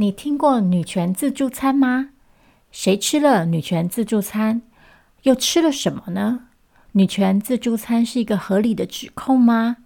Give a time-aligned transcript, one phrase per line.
[0.00, 2.10] 你听过女权自助餐吗？
[2.70, 4.62] 谁吃了女权自助餐？
[5.24, 6.42] 又吃了什么呢？
[6.92, 9.78] 女权自助餐是一个合理的指控吗？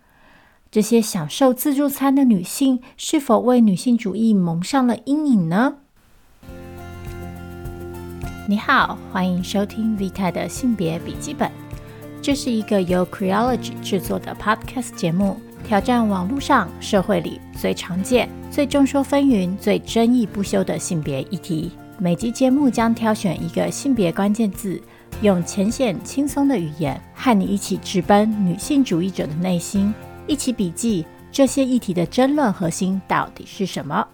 [0.71, 5.76] 这些享受自助餐的女性是否为女性主义蒙上了阴影呢？
[8.47, 11.51] 你好，欢迎收听 Vita 的性别笔记本。
[12.21, 15.40] 这是一个由 Creology 制作的 Podcast 节目。
[15.73, 21.73] 挑战网络上、社会里最常见、最众说纷纭、最争议不休的性别议题。
[21.97, 24.79] 每集节目将挑选一个性别关键字，
[25.23, 29.95] 用浅显轻松的语言，和你一起直奔女性主义者的内心，
[30.27, 34.07] 一起笔记这些议题的争论核心到底是什么。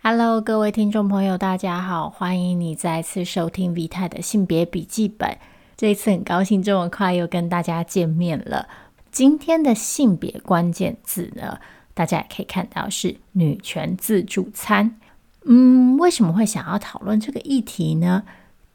[0.00, 5.36] Hello，各位听众朋友，大家好，欢迎你再次收听 V 泰的性别笔记本。
[5.76, 8.68] 这一次很高兴这么快又跟大家见面了。
[9.18, 11.58] 今天的性别关键字呢，
[11.92, 14.96] 大家也可以看到是女权自助餐。
[15.44, 18.22] 嗯，为什么会想要讨论这个议题呢？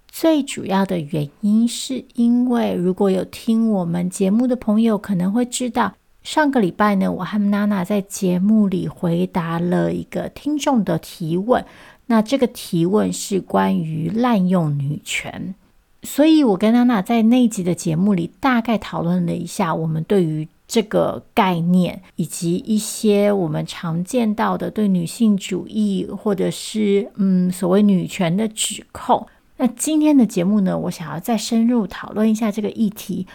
[0.09, 11.63] 最主要的原因是因为，如果有听我们节目的朋友可能会知道，上个礼拜呢，我和娜娜在节目里回答了一个听众的提问。
[12.07, 15.55] 那这个提问是关于滥用女权。
[16.03, 29.25] 所以，我跟娜娜在那一集的节目里大概讨论了一下，我们对于这个概念以及一些我们常见到的对女性主义或者是嗯所谓女权的指控。
[29.55, 33.25] 那今天的节目呢，我想要再深入讨论一下这个议题，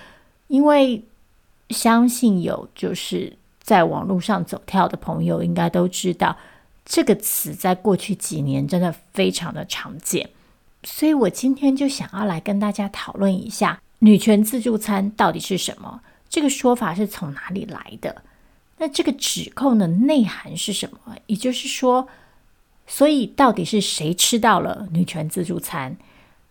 [0.49, 1.03] 因为
[1.71, 6.37] 相信有就是在网络上走跳的朋友应该都知道，
[6.85, 10.29] 这个词在过去几年真的非常的常见。
[10.91, 16.01] 所以我今天就想要来跟大家讨论一下女权自助餐到底是什么？
[16.31, 18.23] 这个说法是从哪里来的？
[18.79, 21.15] 那这个指控的内涵是什么？
[21.27, 22.09] 也就是说，
[22.87, 25.97] 所以到底是谁吃到了女权自助餐？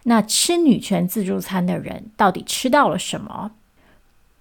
[0.04, 3.52] 那吃女权自助餐的人到底吃到了什么？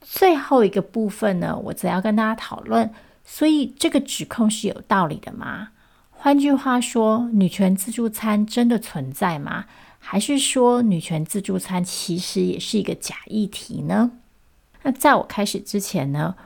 [0.03, 2.93] 最后一个部分呢，我则要跟大家讨论，
[3.25, 5.71] 所以这个指控是有道理的吗？
[6.11, 9.65] 换句话说，女权自助餐真的存在吗？
[10.09, 14.13] 还是说，女权自助餐其实也是一个假议题呢？
[14.85, 16.37] 那在我开始之前呢，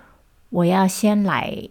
[0.48, 1.68] 我要先来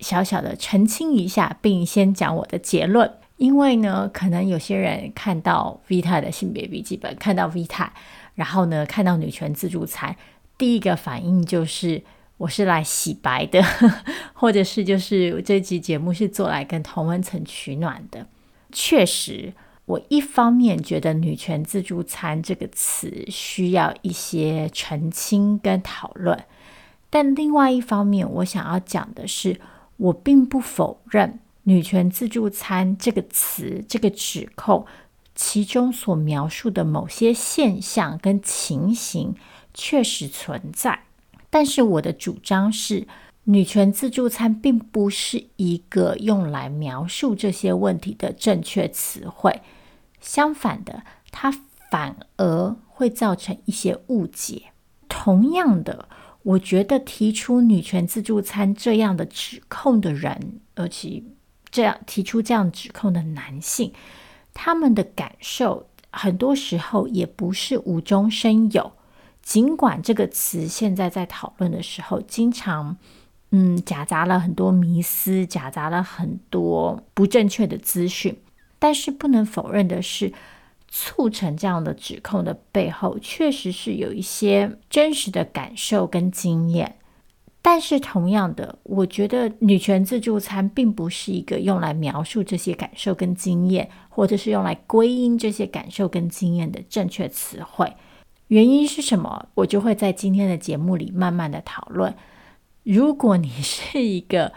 [0.00, 3.10] 小小的澄清一下，并先讲我的结论。
[3.38, 7.88] 因为呢，可能有些人看到 Vita 的性别笔记本，看到 Vita，
[8.34, 10.14] 然后呢，看到女权自助餐，
[10.58, 12.02] 第一个反应就是。
[12.40, 13.62] 我是来洗白的，
[14.32, 18.26] 或者是就是这集节目是做来跟同温层取暖的。
[18.72, 19.52] 确实，
[19.90, 26.44] 我一方面觉得“女权自助餐”这个词需要一些澄清跟讨论，
[27.08, 29.60] 但另外一方面，我想要讲的是，
[29.96, 34.86] 我并不否认“女权自助餐”这个词这个指控
[35.34, 39.34] 其中所描述的某些现象跟情形
[39.74, 41.00] 确实存在。
[41.50, 43.08] 但是我的主张是，
[43.42, 49.60] 女权自助餐并不是一个用来描述这些问题的正确词汇。
[50.20, 51.52] 相反的，它
[51.90, 54.72] 反而会造成一些误解。
[55.08, 56.08] 同样的，
[56.42, 61.22] 我觉得提出女权自助餐这样的指控的人，而且
[61.70, 63.92] 这样提出这样指控的男性，
[64.54, 68.92] 他们的感受很多时候也不是无中生有。
[69.42, 72.96] 尽管这个词现在在讨论的时候，经常
[73.50, 78.36] 嗯夹杂了很多迷思，夹杂了很多不正确的资讯，
[78.80, 80.32] 但是不能否认的是，
[80.88, 86.96] 促成这样的指控的背后，确实是有一些真实的感受跟经验。
[87.62, 97.92] 但是同样的，我觉得女权自助餐并不是一个用来描述这些感受跟经验，或者是用来归因这些感受跟经验的正确词汇。
[98.48, 99.46] 原因是什么？
[99.54, 102.12] 我就会在今天的节目里慢慢的讨论。
[102.82, 104.52] 如果你是一个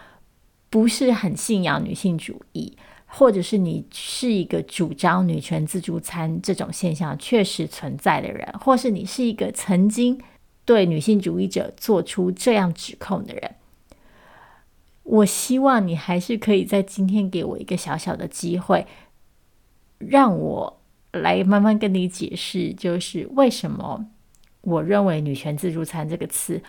[0.70, 2.78] 不是很信仰女性主义，
[3.16, 10.19] 或者是你是一个主张女权自助餐这种现象确实存在的人，或是你是一个曾经
[10.65, 13.56] 对女性主义者做出这样指控的人，
[15.04, 18.88] 我希望你还是可以在今天给我一个小小的机会，
[20.00, 20.80] 让我。
[21.13, 24.04] 来慢慢跟你解释，就是为什么
[24.62, 26.59] 我认为“女权自助餐”这个词，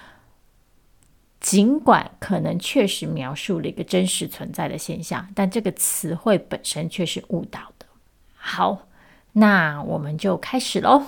[1.45, 7.85] 尽管可能确实描述了一个真实存在的现象，但这个词汇本身却是误导的。
[8.35, 8.89] 好，
[9.33, 11.03] 那我们就开始喽。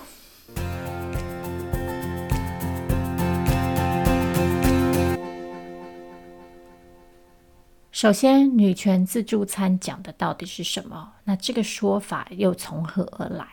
[7.90, 11.14] 首先，女权自助餐讲的到底是什么？
[11.24, 13.46] 那这个说法又从何而来？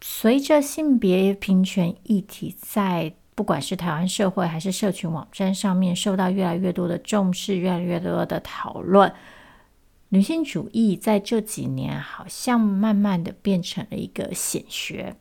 [0.00, 9.12] 随着性别平权议题在不管是台湾社会还是社群网站上面受到越来越多的重视，越来越多的讨论，
[10.10, 15.16] 女性主义在这几年好像慢慢的变成了一个显学。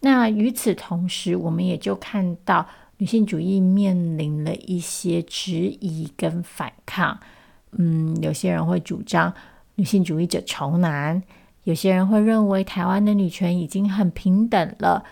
[0.00, 2.66] 那与此同时，我们也就看到
[2.96, 7.20] 女性主义面临了一些质疑跟反抗。
[7.72, 9.32] 嗯，有些人会主张
[9.74, 11.22] 女性主义者仇男，
[11.64, 15.04] 有些人会认为台湾的女权已经很平等了，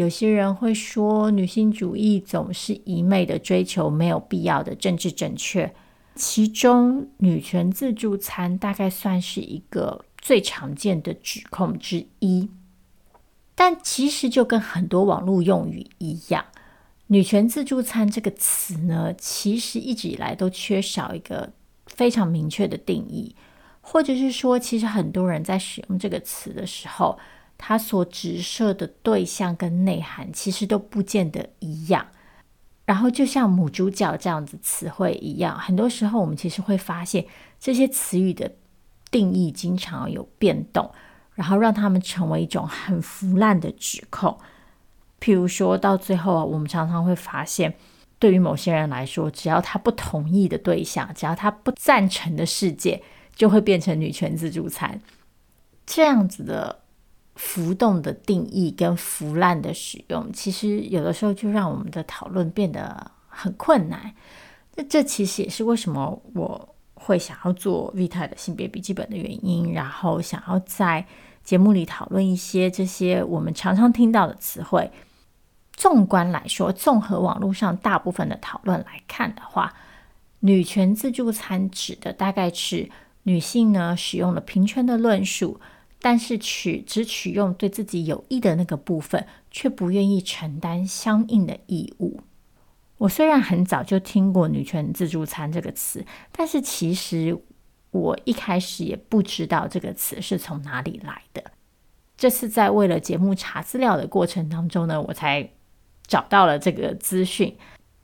[0.00, 5.74] 有些人会说女性主义总是一味的追求没有必要的政治正确。
[6.14, 12.48] 其中，女权自助餐大概算是一个最常见的指控之一。
[13.54, 16.46] 但其实就跟很多网络用语一样，
[17.08, 21.52] 女权自助餐这个词呢，其实一直以来都缺少一个。
[21.86, 23.34] 非常明确的定义，
[23.80, 27.18] 或者是说，其实很多人在使用这个词的时候，
[27.62, 32.06] 他所直射的对象跟内涵其实都不见得一样。
[32.86, 37.26] 然后，就像母猪教这样子词汇一样，很多时候我们其实会发现
[37.60, 38.50] 这些词语的
[39.10, 40.90] 定义经常有变动，
[41.34, 44.36] 然后让他们成为一种很腐烂的指控。
[45.20, 47.74] 譬如说到最后，我们常常会发现。
[48.18, 53.02] 对于某些人来说，只要他不同意的对象，只要他不赞成的世界，
[53.34, 55.00] 就会变成女权自助餐。
[55.86, 56.79] 这样子的
[57.42, 64.14] 浮动的定义跟腐烂的使用，其实有的时候就让我们的讨论变得很困难。
[64.74, 71.06] 那这其实也是为什么我会想要做 Vita 的性别笔记本的原因，然后想要在
[71.42, 74.90] 节目里讨论一些这些我们常常听到的词汇。
[75.72, 79.74] 纵观来说，综合网络上大部分的讨论来看的话，
[80.40, 82.90] 女权自助餐指的大概是
[83.22, 85.58] 女性呢使用了平权的论述，
[86.00, 92.20] 但是取只取用对自己有益的那个部分，却不愿意承担相应的义务。
[92.98, 97.38] 我虽然很早就听过“女权自助餐”这个词，但是其实
[97.90, 101.44] 我一开始也不知道这个词是从哪里来的。
[102.16, 105.50] 这次在为了节目查资料的过程当中呢，我才。
[106.06, 107.56] 找到了这个资讯，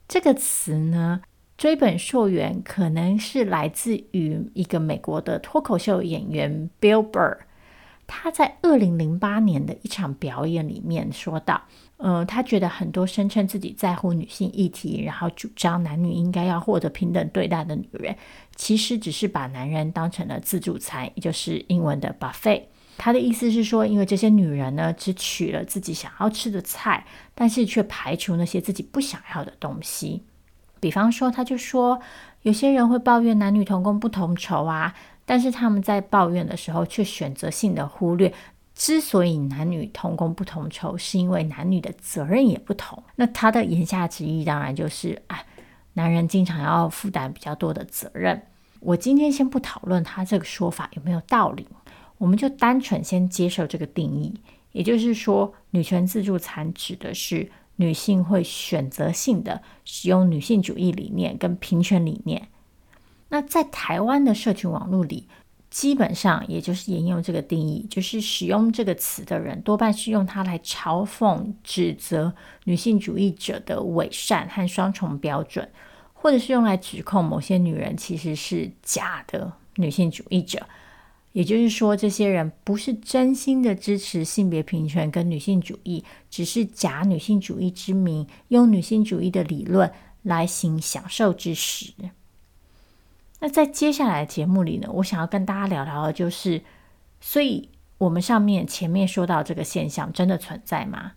[0.07, 1.21] 这个词呢，
[1.57, 7.37] 追本溯源，可能是来自于一个美国的脱口秀演员 Bill Burr。
[8.07, 11.61] 他在二零零八年的一场表演里面说到
[11.97, 18.15] ：“呃，他觉得很多声称自己在乎女性议题，然后主张男女应该要获得平等对待的女人，
[18.55, 22.63] 其实只是把男人当成了自助餐，也就是英文的 buffet。”
[22.97, 27.05] 他的意思是说，因为这些女人呢，只取了自己想要吃的菜，
[27.35, 30.23] 但是却排除那些自己不想要的东西。
[30.79, 31.99] 比方说，他就说，
[32.41, 34.95] 有些人会抱怨男女同工不同酬啊，
[35.27, 38.33] 但是他们在抱怨的时候却选择性的忽略，
[38.73, 43.03] 之所以男女同工不同酬，是因为男女的责任也不同。
[43.17, 45.45] 那他的言下之意当然就是，哎，
[45.93, 48.41] 男人经常要负担比较多的责任。
[48.79, 51.67] 我今天先不讨论他这个说法有没有道理。
[52.19, 54.33] 我们就单纯先接受这个定义，
[54.71, 62.47] 也就是说，女权自助餐指的是女性会选择性的使用女性主义理念跟平权理念。
[63.29, 65.27] 那在台湾的社群网络里，
[65.69, 75.69] 基本上也就是沿用这个定义，就是使用这个词的人多半是用它来嘲讽、指责女性主义者的伪善和双重标准，
[76.13, 80.65] 或者是用来指控某些女人其实是假的女性主义者。
[81.33, 89.91] 也就是说，这些人不是真心的支持性别平权跟女性主义，只是假女性主义之名，用女性主义的理论
[90.23, 91.93] 来行享受之实。
[93.39, 96.63] 那在接下来的节目里呢，我想要跟大家聊聊的就是，
[97.21, 101.13] 所以我们上面前面说到这个现象真的存在吗？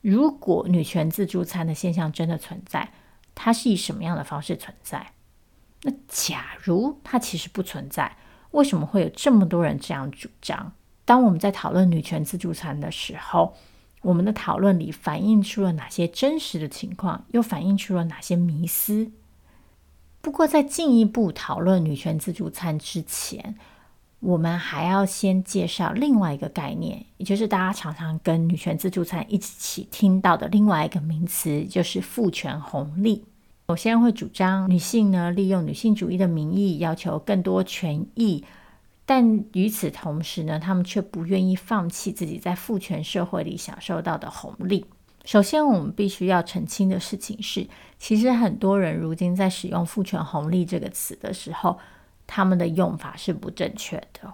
[0.00, 2.92] 如果女权自助餐的现象真的存在，
[3.34, 5.12] 它是以什么样的方式存在？
[5.82, 8.16] 那假如它其实不存在？
[8.52, 10.72] 为什么会有这么多人这样主张？
[11.04, 13.54] 当我们在讨论女权自助餐的时候，
[14.02, 19.12] 我们的讨论里反映出了哪些真实的情况，又反映出了哪些迷思？
[20.20, 23.56] 不过，在进一步讨论女权自助餐之前，
[24.20, 33.24] 我们还要先介绍另外一个概念，也就是大家常常跟女权自助餐一起听到的另外一个名词，就是父权红利。
[33.68, 38.44] 有些人会主张女性呢，利用女性主义的名义要求更多权益，
[39.06, 44.84] 但与此同时呢，他们却不愿意放弃自己在父权社会里享受到的红利。
[45.28, 47.68] 首先，我们必须要澄清的事情是，
[47.98, 51.78] 其实很多人如今在使用“父权红利”这个词的时候，
[52.26, 54.32] 他们的用法是不正确的。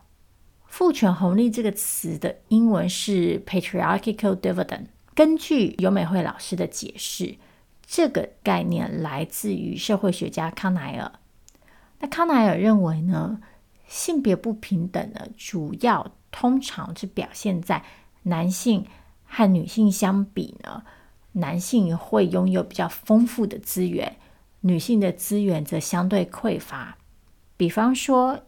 [0.67, 4.85] 父权红利这个词的英文是 patriarchal dividend。
[5.17, 7.39] 根据尤美惠老师的解释，
[7.85, 11.11] 这个概念来自于社会学家康奈尔。
[11.99, 13.41] 那康奈尔认为呢，
[13.89, 17.83] 性别不平等呢，主要通常是表现在
[18.23, 18.87] 男性
[19.35, 20.85] 和女性相比呢，
[21.33, 24.17] 男性会拥有比较丰富的资源，
[24.61, 26.97] 女性的资源则相对匮乏。
[27.57, 28.39] 比方说，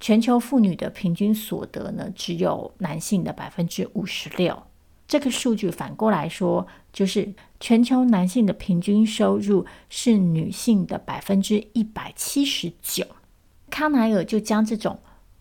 [0.00, 4.62] 全球妇女的平均所得呢，只有男性的百分之五十六。
[5.06, 13.06] 这个数据反过来说，就是全球男性的平均收入是女性的百分之一百七十九。
[13.68, 14.98] 康奈尔就将这种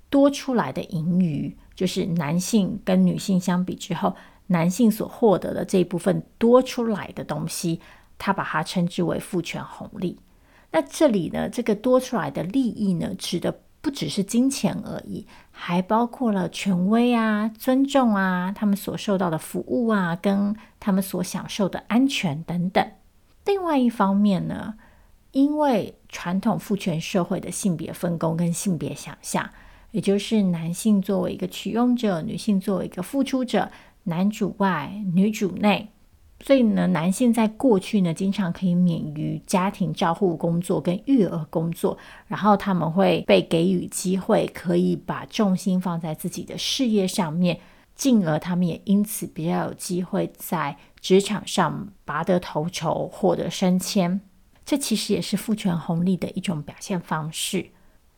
[0.10, 4.15] 多出来的盈余，就是男性跟女性相比之后，
[4.47, 7.79] 男性所获得的这一部分多出来的东西，
[8.17, 10.19] 他把它称之为父权红利。
[10.71, 22.85] 那这里呢，这个多出来的利益呢，指的不只是金钱而已，还包括了权威啊、尊重啊、他们所受到的服务啊，跟他们所享受的安全等等。
[23.45, 24.73] 另外一方面呢，
[25.31, 29.49] 因为传统父权社会的性别分工跟性别想象，
[29.91, 33.71] 也就是男性作为一个取用者，女性作为一个付出者，
[34.05, 35.89] 男主外，女主内。
[36.41, 41.97] 所以呢，男性在过去呢，经常可以免于家庭照护工作跟育儿工作，
[42.27, 47.59] 然后他们会被给予机会，可以把重心放在自己的事业上面，
[47.95, 54.19] 进而他们也因此比较有机会在职场上拔得头筹，获得升迁。
[54.65, 57.67] 这其实也是父权红利的一种表现方式。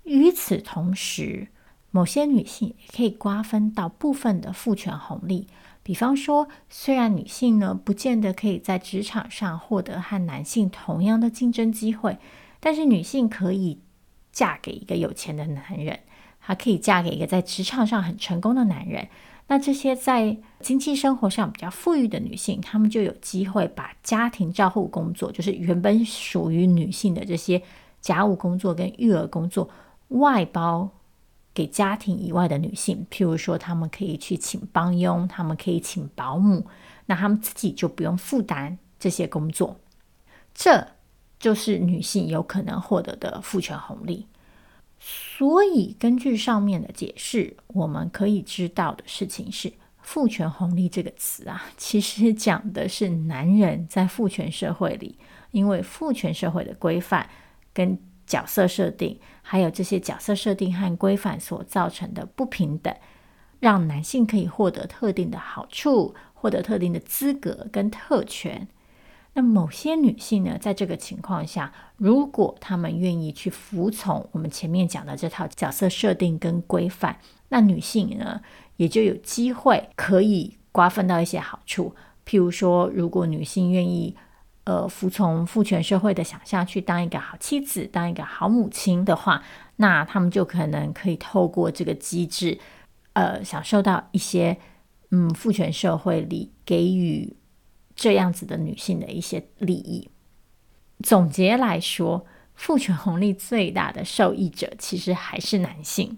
[0.04, 1.50] 与此同时，
[1.92, 5.48] 某些女性也可以瓜分到部分的父权红利。
[5.88, 12.18] 比方说，虽然女性呢，不见得可以在职场上获得和男性同样的竞争机会，
[12.60, 13.80] 但是女性可以
[14.34, 16.02] 嫁给一个有钱的男人，
[16.40, 19.08] 还可以嫁给一个在职场上很成功的男人。
[19.48, 27.62] 那这些在经济生活上比较富裕的女性，她们就有机会把家庭照护工作，就是原本属于女性的这些
[28.02, 29.70] 家务工作跟育儿工作
[30.10, 30.90] 外包。
[31.58, 36.68] 给家庭以外的女性，譬如说，她们可以去请帮佣，她们可以请保姆，
[37.08, 39.80] 那她们自己就不用负担这些工作。
[40.54, 40.90] 这
[41.40, 44.28] 就是女性有可能获得的父权红利。
[45.00, 49.74] 所以，根据上面的解释，我们可以知道的事情是，
[50.04, 55.18] 父权红利这个词啊，其实讲的是男人在父权社会里，
[55.50, 57.28] 因为父权社会的规范
[57.74, 62.94] 跟角色设定，还有这些角色设定和规范所造成的不平等，
[63.62, 68.68] 让男性可以获得特定的好处，获得特定的资格跟特权。
[69.34, 77.18] 那某些女性呢，在这个情况下，如果她们愿意去服从我们前面讲的这套角色设定跟规范，
[77.50, 78.42] 那女性呢，
[78.76, 81.96] 也就有机会可以瓜分到一些好处。
[82.26, 84.16] 譬如说，如果女性愿意。
[84.68, 89.42] 呃，服从父权社会的想象去当一个好妻子，当一个好母亲的话，
[89.78, 92.60] 那他们就可能可以透过这个机制，
[93.14, 94.58] 呃，享受到一些
[95.12, 97.34] 嗯父权社会里给予
[97.96, 100.10] 这样子的女性的一些利益。
[101.02, 106.18] 总结来说，父权红利最大的受益者其实还是男性，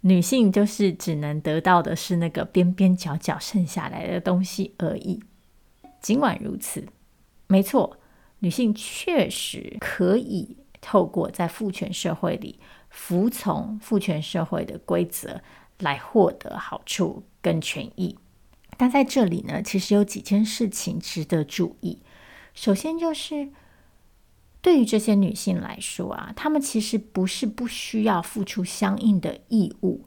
[0.00, 5.22] 女性就是只能得到的是那个边边角角剩下来的东西而已。
[6.00, 6.88] 尽管如此。
[7.52, 7.98] 没错，
[8.38, 15.42] 女性确实可以透过在父权社会里服从父权社会的规则
[15.80, 18.16] 来获得好处跟权益。
[18.78, 21.98] 但在这里呢，其实有几件事情值得注意。
[22.54, 23.50] 首先就是，
[24.62, 30.06] 对于这些女性来说啊，她们其实不是不需要付出相应的义务。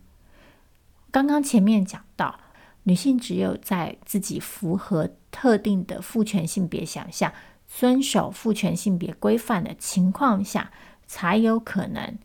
[1.11, 2.39] 刚刚前面讲到。
[2.87, 7.33] 女性只有在自己符合特定的父权性别想象、
[7.67, 10.71] 遵守父权性别规范的情况下，
[11.07, 12.19] 才有可能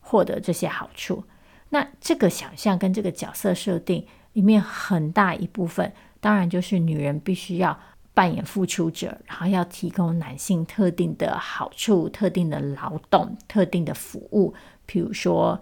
[0.00, 1.24] 获得这些好处。
[1.70, 7.80] 那这个想象跟这个角色设定里面很大一部分，当然就是女人必须要
[8.12, 14.52] 扮演付出者，然后要提供男性特定的好处、特定的劳动、特定的服务，
[14.86, 15.58] 譬如说。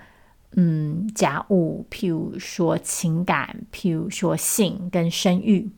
[0.55, 5.71] 嗯，家务，譬如说情感，譬如说性跟生育。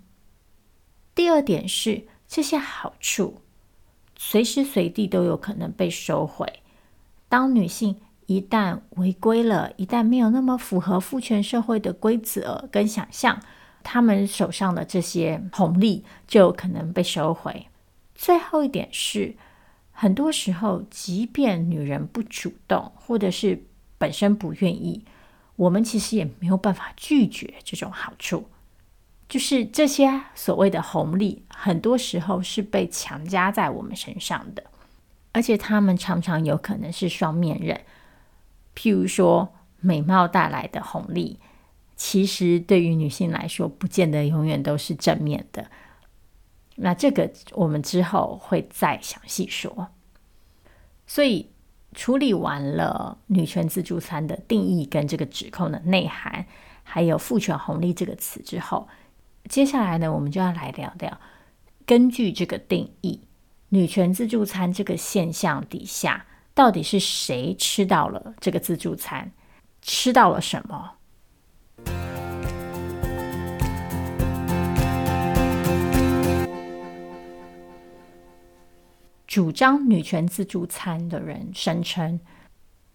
[1.14, 3.40] 第二点是，这些好处
[4.16, 6.60] 随时随地都有可能被收回。
[7.28, 13.40] 当女性一旦违规了，一旦没有那么符合父权社会的规则跟想象，
[13.84, 17.66] 她们手上的这些红利就有可能被收回。
[18.14, 19.36] 最后一点是，
[19.92, 23.64] 很多时候，即便女人不主动，或者是
[24.04, 25.02] 本身不愿意，
[25.56, 28.50] 我们其实也没有办法拒绝这种好处。
[29.30, 34.62] 就是这些所谓的红利，很多时候是被强加在我们身上的，
[35.32, 37.80] 而且他们常常有可能是双面刃。
[38.76, 41.38] 譬如说，美貌带来的红利，
[41.96, 45.70] 其实对于女性来说，不见得永远都是正面的。
[46.76, 49.88] 那这个我们之后会再详细说。
[51.06, 51.48] 所以
[51.94, 56.44] 处理完了女权自助餐的定义跟这个指控的内涵，
[56.82, 58.88] 还有父权红利这个词之后，
[59.48, 61.18] 接下来呢，我们就要来聊聊，
[61.86, 63.20] 根据这个定义，
[63.68, 69.30] 女权自助餐这个现象底下，到底是谁吃到了这个自助餐，
[69.80, 70.94] 吃到了什么？
[79.34, 82.20] 主张女权自助餐的人声称，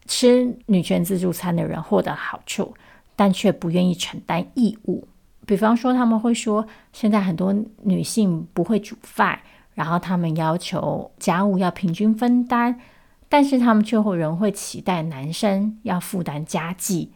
[0.05, 2.73] 吃女权自助餐的人获得好处，
[3.13, 5.05] 但却不愿意承担义务。
[5.45, 7.53] 比方说，他们会说，现在很多
[7.83, 9.37] 女性不会煮饭，
[9.73, 12.79] 然后他们要求家务要平均分担，
[13.27, 17.11] 但是他们却会仍会期待男生要负担家计，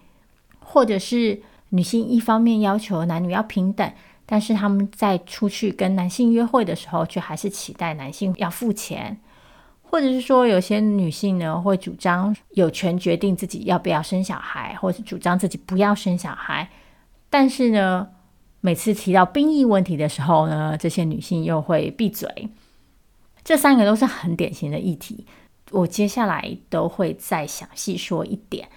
[0.59, 3.89] 或者是女性一方面要求男女要平等。
[4.25, 9.19] 但是他们在出去跟男性约会的时候，却还是期待男性要付钱，
[9.81, 16.69] 或者是说，有些女性呢会主张有权决定自己要不要生小孩，或者是主张自己不要生小孩。
[17.29, 18.07] 但是呢，
[18.61, 22.49] 每次提到兵役问题的时候呢，这些女性又会闭嘴。
[23.43, 25.27] 这三个都是很典型的议题，
[25.71, 28.69] 我接下来都会再详细说一点。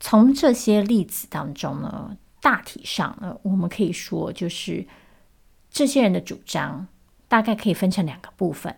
[0.00, 2.16] 从这些例子当中呢。
[2.42, 4.84] 大体上呢，我们可以说，就是
[5.70, 6.88] 这些人的主张
[7.28, 8.76] 大概可以分成两个部分。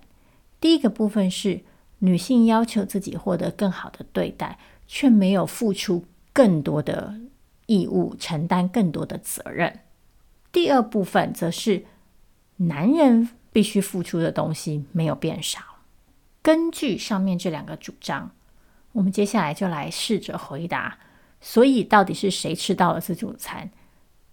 [0.61, 1.65] 第一个部分是
[2.01, 6.05] 女性要求自己获得更好的对待，却没有付出
[6.35, 7.15] 更多的
[7.65, 9.81] 义务，承担更多的责任。
[10.53, 11.87] 第二部分则是
[12.57, 15.61] 男人必须付出的东西没有变少。
[16.43, 18.31] 根据上面这两个主张，
[18.93, 20.99] 我们接下来就来试着回答。
[21.47, 23.69] 所以，到底是谁吃到了自助餐，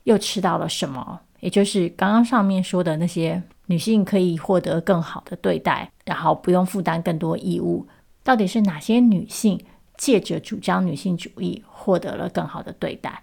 [0.06, 1.20] 又吃到了什么？
[1.42, 7.86] 也就是刚刚上面说的那些女性可以获得更好的对待，然后不用负担更多义务。
[8.24, 9.60] 到底是哪些女性
[9.98, 13.22] 借着主张女性主义获得了更好的对待？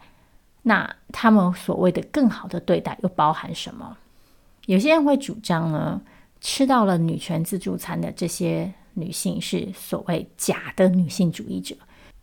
[0.63, 3.97] 那她们所谓的更好的对待又包含什么？
[4.67, 5.99] 有些人会主张呢，
[6.43, 11.75] 吃到了女权自助餐的这些女性是所谓假的女性主义者。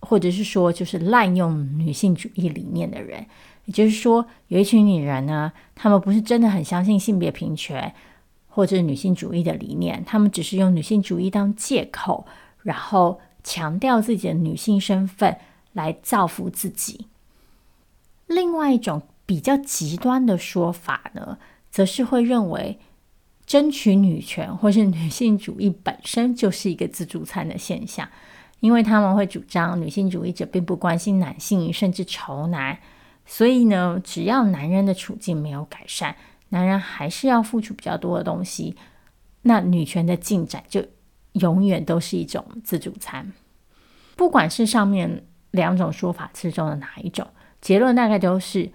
[0.06, 3.26] 或者是说，就是滥用女性主义理念的人，
[3.66, 7.94] 也就是说，有一群女人呢，她们不是真的很相信性别平权
[8.48, 12.26] 或者女性主义的理念，她们只是用女性主义当借口，
[12.62, 15.38] 然后强调自己的女性身份
[15.74, 17.08] 来造福自己。
[18.28, 21.38] 另外一种比较极端的说法呢，
[21.70, 22.80] 则是会认为
[23.46, 28.10] 争取女权或是女性主义本身就是一个自助餐的现象。
[28.66, 32.76] 因为他们会主张女性主义者并不关心男性，甚至仇男，
[33.24, 36.16] 所以呢，只要男人的处境没有改善，
[36.50, 38.76] 男人还是要付出比较多的东西，
[39.44, 40.84] 那女权的进展就
[41.34, 43.32] 永远都是一种自助餐。
[44.16, 47.28] 不管是上面两种说法之中的哪一种，
[47.62, 48.72] 结论大概都是：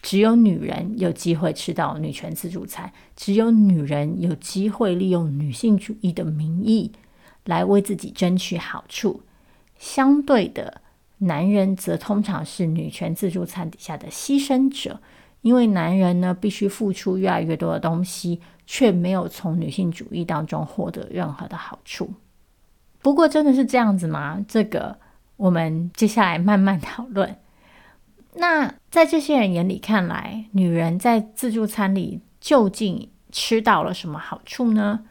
[0.00, 6.92] 只有女人有机会吃到女权自助餐，只有女人有机会利用女性主义的名义。
[7.48, 9.22] 来为自己争取好处，
[9.78, 10.82] 相对的，
[11.16, 15.00] 男人则通常是女权自助餐底下的牺牲者，
[15.40, 22.12] 因为男人呢必须付出越来越多的东西，却没有从女性主义当中获得任何的好处。
[23.00, 24.44] 不过，真的是这样子吗？
[24.46, 24.98] 这个
[25.36, 27.34] 我们接下来慢慢讨论。
[28.34, 35.06] 那在这些人眼里看来，女人在自助餐里究竟吃到了什么好处呢？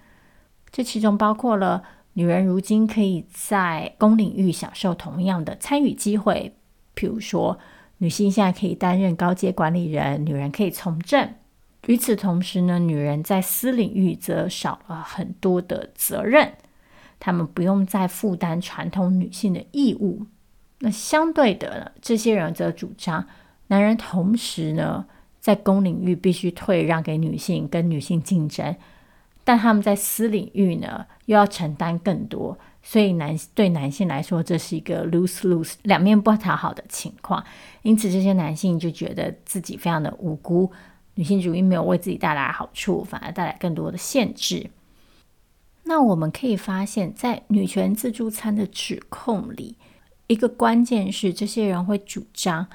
[0.70, 1.84] 这其中包括了。
[2.18, 6.52] 女人如今可以在公领域享受同样的参与机会，
[6.96, 7.60] 譬如说，
[8.00, 11.36] 女性现在可以担任高阶管理人，女人可以从政。
[11.86, 16.54] 与此同时呢，女人在私领域则少了很多的责任，
[17.20, 20.26] 她们不用再负担传统女性的义务。
[20.80, 23.28] 那相对的，这些人则主张，
[23.68, 25.06] 男人同时呢，
[25.40, 28.76] 在公领域必须退让给女性，跟女性竞争。
[29.48, 37.42] 但他们在私领域呢，又要承担更多，所以男对男性来说，这是一个 lose lose 两面不讨好的情况。
[37.82, 40.70] 因此，这些男性就觉得自己非常的无辜，
[41.16, 44.70] 女性主义没有为自己带来好处，反而带来更多的限制。
[45.86, 49.78] 那我们可以发现，在女权自助餐的指控里，
[50.28, 52.68] 一个关键是，这些人会主张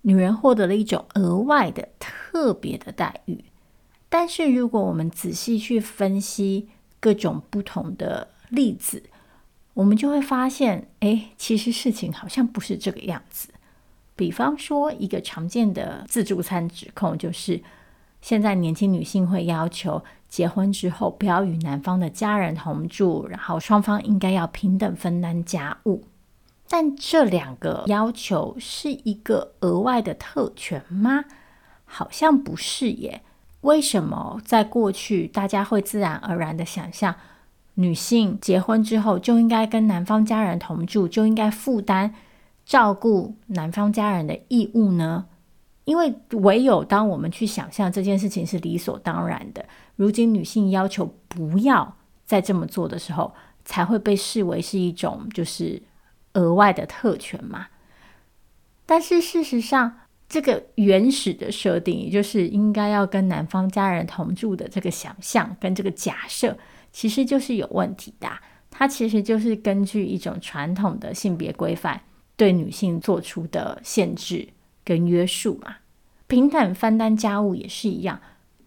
[0.00, 3.44] 女人获得了一种额外的、特别的待遇。
[4.08, 6.68] 但是，如果我们仔细去分析
[7.00, 9.02] 各种不同的例子，
[9.74, 13.48] 我们就会发现，哎，其实事情好像不是这个样子。
[14.14, 17.60] 比方说，一个常见的自助餐指控就是，
[18.22, 26.04] 现在年轻女性会要求结婚之后不要与男方的家人同住，然后双方应该要平等分担家务。
[26.68, 31.24] 但这两个要求是一个额外的特权吗？
[31.84, 33.22] 好像不是耶。
[33.62, 37.14] 为什么在过去大家会自然而然的想象，
[37.74, 42.14] 女性结婚之后就应该跟男方家人同住，就应该负担
[42.64, 45.26] 照顾男方家人的义务呢？
[45.84, 49.64] 因为唯有当我们去想象这件事情是理所当然的，
[49.94, 53.32] 如今女性要求不要再这么做的时候，
[53.64, 55.80] 才会被视为是一种就是
[56.32, 57.68] 额外的特权嘛。
[58.84, 66.56] 但是事实上，这个原始的设定，也就是应该要跟男方家人同住的这个想象跟这个假设，
[66.92, 68.28] 其实就是有问题的。
[68.70, 71.98] 它其实就是根据一种传统的性别规范
[72.36, 74.48] 对女性做出的限制
[74.84, 75.76] 跟约束嘛。
[76.26, 78.20] 平等分担家务也是一样，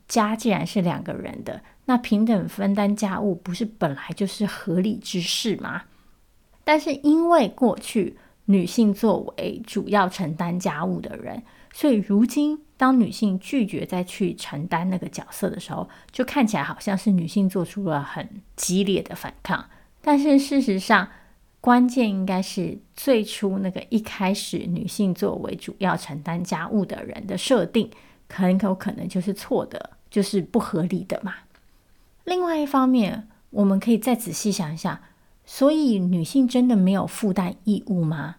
[0.08, 5.84] 家既然是两个人的，那平等分担家务不是本来就是合理之事吗？
[6.64, 8.18] 但是因为过去，
[8.50, 19.64] 女性作为主要承担家务的人，所以如今当女性拒绝再去承担那个角色的时候，就看起来好像是女性做出了很激烈的反抗。
[20.02, 21.08] 但是事实上，
[21.62, 27.92] 关键应该是最初那个一开始女性作为主要承担家务的人的设定，
[28.30, 31.36] 很有可能就是错的，就是不合理的嘛。
[32.24, 35.00] 另外一方面，我们可以再仔细想一想。
[35.52, 38.36] 所以，女性真的没有负担义务吗？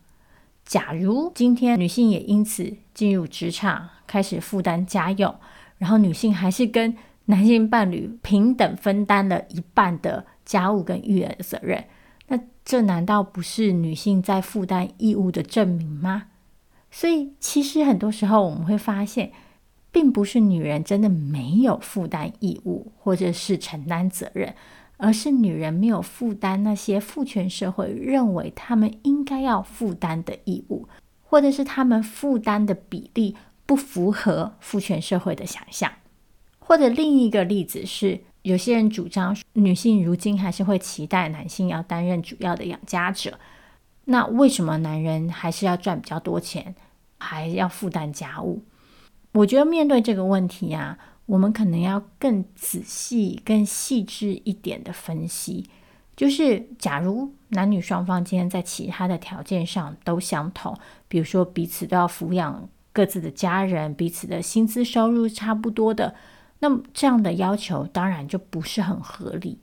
[0.71, 5.35] 假如今天女性也因此进入职场，开始负担家用，
[5.79, 11.87] 然后女性还是跟男性伴侣平等分担了一半的家务跟育儿责任，
[12.29, 16.27] 那这难道不是女性在负担义务的证明吗？
[16.93, 19.33] 所以，其实很多时候我们会发现，
[19.91, 24.55] 并不是女人真的没有负担义务，或者是承担责任。
[25.01, 30.87] 而是女人没有负担那些父权社会认为她们应该要负担的义务，
[31.23, 33.35] 或者是她们负担的比例
[33.65, 35.91] 不符合父权社会的想象。
[36.59, 43.39] 或者另一个例子是，有些人主张女性如今还是会期待男性要担任主要的养家者，
[44.05, 46.75] 那为什么男人还是要赚比较多钱，
[47.19, 48.63] 还要负担家务？
[49.33, 50.99] 我觉得面对这个问题啊。
[51.31, 55.65] 我们可能要更仔细、更细致一点的分析，
[56.17, 66.17] 就是假如男女双方今天在其他的条件上都相同，比如说彼此都要抚养各自的家人，彼此的薪资收入差不多的，
[66.59, 69.61] 那么这样的要求当然就不是很合理。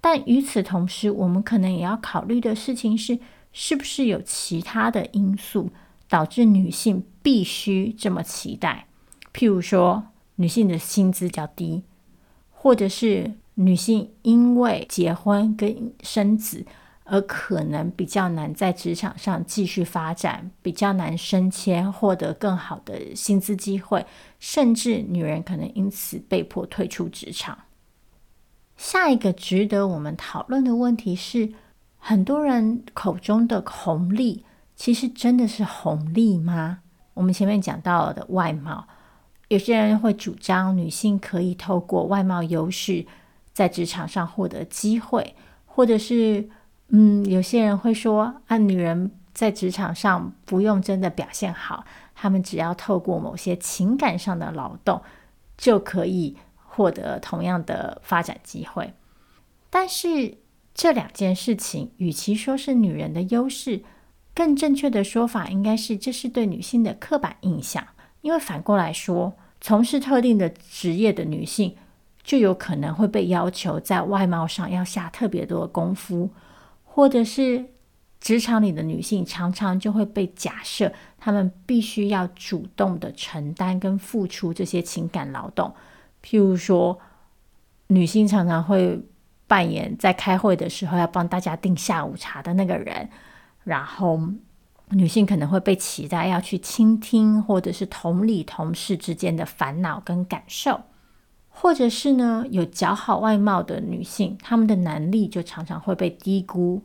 [0.00, 3.18] 但与此同时，我们可能也要考虑的事情是，
[3.52, 5.70] 是不是有其他的因素
[6.08, 8.86] 导致女性必须这么期待？
[9.34, 10.04] 譬如说，
[10.36, 11.82] 女性的薪资较低，
[12.50, 16.64] 或者是女性因为结婚跟生子
[17.04, 24.06] 而可能比较难在职场上继续发展，比较难升迁，获得更好的薪资机会，
[24.38, 27.58] 甚至女人可能因此被迫退出职场。
[28.76, 31.52] 下一个值得我们讨论的问题是：
[31.98, 36.78] 很多人口中的红利，其实真的是红利吗？
[37.14, 38.88] 我们前面讲到了的外貌。
[39.52, 43.04] 有些人会主张女性可以透过外貌优势
[43.52, 45.34] 在职场上获得机会，
[45.66, 46.48] 或者是，
[46.88, 51.84] 嗯，有些人会说啊，女人在职场上不用真的表现好，
[52.14, 55.02] 她们只要透过某些情感上的劳动
[55.58, 58.94] 就可以获得同样的发展机会。
[59.68, 60.38] 但是
[60.72, 63.82] 这两件事情，与其说是女人的优势，
[64.34, 67.86] 更正确的说法应该是这是对女性的刻板印象。
[68.22, 69.34] 因为反过来说，
[69.64, 71.76] 从事特定的职业的女性，
[72.24, 76.30] 就有可能会被要求在外貌上要下特别多的功夫，
[76.82, 77.66] 或者是
[78.20, 85.72] 职场里的女性常常就会被假设她们必须要主动的承担跟付出这些情感劳动。
[86.24, 86.98] 譬如说，
[87.86, 89.00] 女性常常会
[89.46, 93.08] 扮演在开会的时候要帮大家订下午茶的那个人，
[93.62, 94.20] 然后。
[94.94, 100.80] 女性可能会被期待要去倾听，或者是同理同事之间的烦恼跟感受，
[101.48, 106.82] 或者是呢，有姣好外貌的女性，她们的能力就常常会被低估。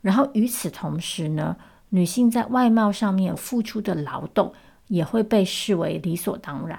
[0.00, 1.56] 然后与此同时呢，
[1.88, 4.52] 女性在外貌上面付出的劳动
[4.86, 6.78] 也会被视为理所当然。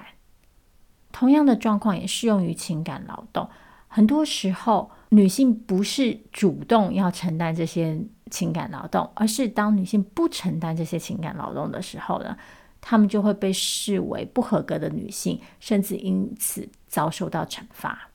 [1.12, 3.48] 同样的状况也适用于情感劳动。
[3.88, 12.36] 很多时候，女性不是主动要承担这些情感劳动，而是当女性不承担这些情感劳动的时候呢，
[12.80, 18.08] 她们就会被视为不合格的女性，甚至因此遭受到惩罚。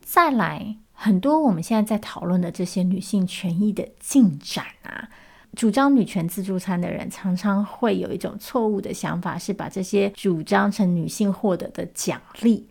[0.00, 5.08] 再来，很多我们现在在讨论的这些女性权益的进展啊。
[5.54, 12.66] 主张女权自助餐的人常常会有一种错误的想法，是把这些主张成女性获得的奖励，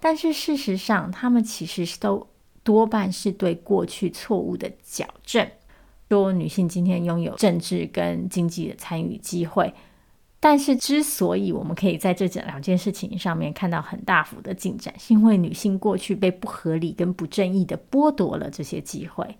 [0.00, 2.26] 但是事实上，他们其实都
[2.62, 5.46] 多半是对过去错误的矫正。
[6.12, 9.72] 说女性今天拥有政治跟经济的参与机会，
[10.38, 19.36] 但是之所以我们可以在这两件事情上面看到很大幅的进展，是因为女性过去被不合理跟不正义的剥夺了这些机会，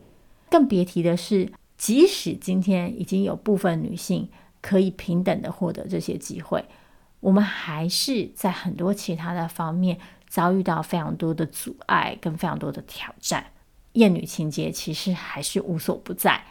[0.50, 1.52] 更别提的是。
[1.78, 4.28] 即使今天已经有部分女性
[4.60, 6.64] 可以平等的获得这些机会，
[7.18, 13.44] 我们还是在很多其他的方面遭遇到非常多的阻碍跟非常多的挑战，
[13.94, 16.44] 厌女情节其实还是无所不在。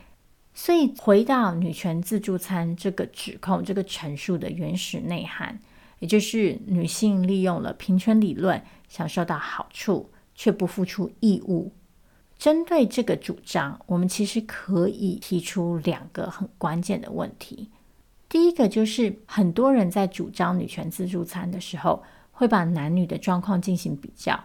[0.64, 5.60] 所以回到女权自助餐这个指控、这个陈述的原始内涵，
[5.98, 11.72] 也就是女性利用了平权理论，享受到好处，却不付出义务。
[12.38, 17.72] 针对这个主张，我们其实可以提出两个很关键的问题。
[18.30, 24.40] 第一个就是，很多人在主张女权自助餐的时候，会把男女的状况进行比较，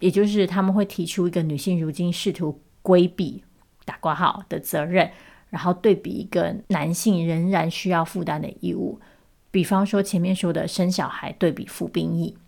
[0.00, 3.44] 也就是他们会提出一个女性如今试图规避
[3.84, 5.08] 打挂号的责任，
[5.50, 8.98] 然后对比一个男性仍然需要负担的义务，
[9.50, 12.38] 比方说前面说的生小孩对比服兵役。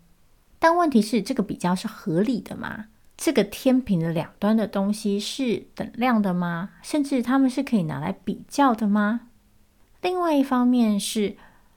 [0.57, 2.85] 但问题是，这个比较是合理的吗？
[3.15, 6.71] 这个天平的两端的东西是等量的吗？
[6.81, 9.27] 甚至他们是可以拿来比较的吗？
[10.01, 11.35] 另外一方面是，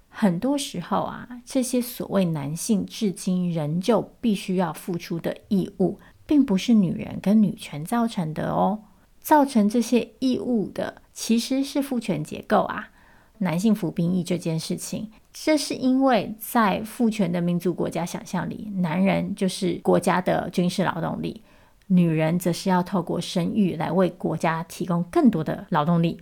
[0.08, 8.84] 很多时候啊，这些所谓男性至今仍旧必须要付出的义务，并不是女人跟女权造成的哦。
[9.20, 12.90] 造成这些义务的其实是父权结构啊。
[13.38, 21.42] 男性服兵役这件事情，这是因为在父权的民族国家想象里，男人就是国家的军事劳动力，
[21.88, 26.20] 女人则是要透过生育来为国家提供更多的劳动力。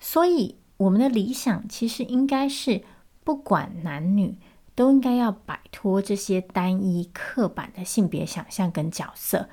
[0.00, 2.82] 所以，我们的理想其实应该是，
[3.22, 4.38] 不管男女，
[4.74, 9.48] 都应该要摆脱这些单一刻板的性别想象跟角色，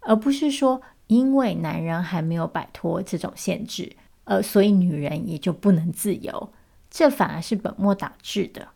[0.00, 3.96] 而不是说因为男人还没有摆脱这种限制。
[4.26, 6.52] 呃，所以女人也就不能自由，
[6.90, 8.68] 这反而是本末倒置的。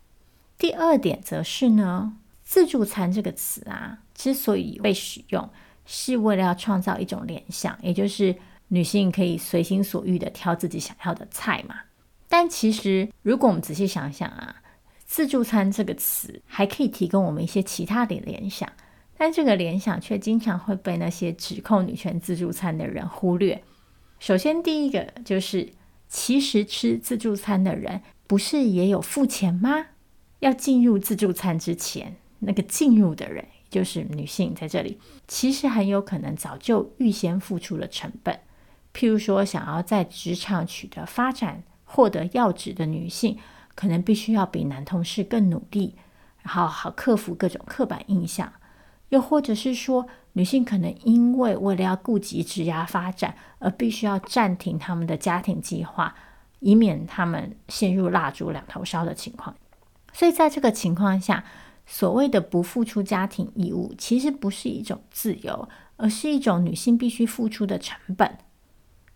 [0.57, 5.49] 第二点则是呢，自助餐这个词啊，之所以被使用，
[5.85, 8.35] 是为了要创造一种联想，也就是
[8.69, 11.75] 女性可以随心所欲地挑自己想要的菜嘛。
[12.29, 14.55] 但其实，如果我们仔细想想啊，
[15.05, 18.71] 自助餐这个词还可以提供我们一些其他的联想，
[19.17, 23.61] 但这个联想却经常会被那些指控女权自助餐的人忽略。
[24.21, 25.69] 首先，第一个就是，
[26.07, 29.87] 其实吃自助餐的人不是也有付钱吗？
[30.41, 38.39] 要进入自助餐之前，那个进入的人就是女性，在这里其实很有可能早就预先付出了成本。
[38.93, 43.39] 譬如说，想要在职场取得发展、获得要职的女性，
[43.73, 45.95] 可能必须要比男同事更努力，
[46.43, 48.53] 然后好克服各种刻板印象。
[49.09, 56.15] 又或者是说，女性可能因为为了要顾及职涯发展，而必须要暂停他们的家庭计划，
[56.59, 59.55] 以免他们陷入蜡烛两头烧的情况。
[60.13, 61.43] 所以在这个情况下，
[61.85, 65.67] 所谓的不付出家庭义务，其实不是一种自由，
[65.97, 68.37] 而是一种女性必须付出的成本。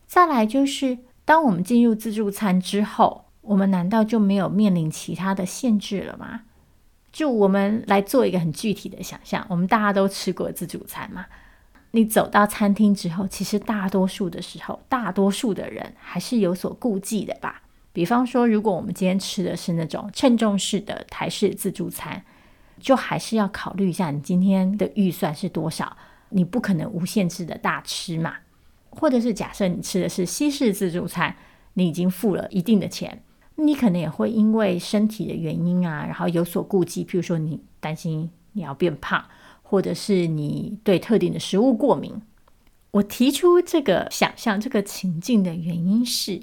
[0.05, 6.41] 再来就是，当我们进入自助餐之后，我们难道就没有面临其他的限制了吗？
[7.15, 11.25] 就我们来做一个很具体的想象，我们大家都吃过自助餐嘛？
[11.91, 17.61] 你走到餐厅之后，其实大多数的时候，大多数的人还是有所顾忌的吧？
[17.93, 22.21] 比方说，如果我们今天吃的是那种称重式的台式自助餐，
[22.81, 25.95] 就还是要考虑一下你今天的预算是多少，
[26.31, 28.35] 你不可能无限制的大吃嘛。
[28.89, 31.33] 或者是假设你吃的是西式自助餐，
[31.75, 33.23] 你已经付了一定的钱。
[33.55, 39.23] 你可能也会因为身体的原因啊，然后有所顾忌，譬如说你担心你要变胖，
[39.63, 42.21] 或者是你对特定的食物过敏。
[42.91, 46.41] 我提出这个想象、这个情境的原因是，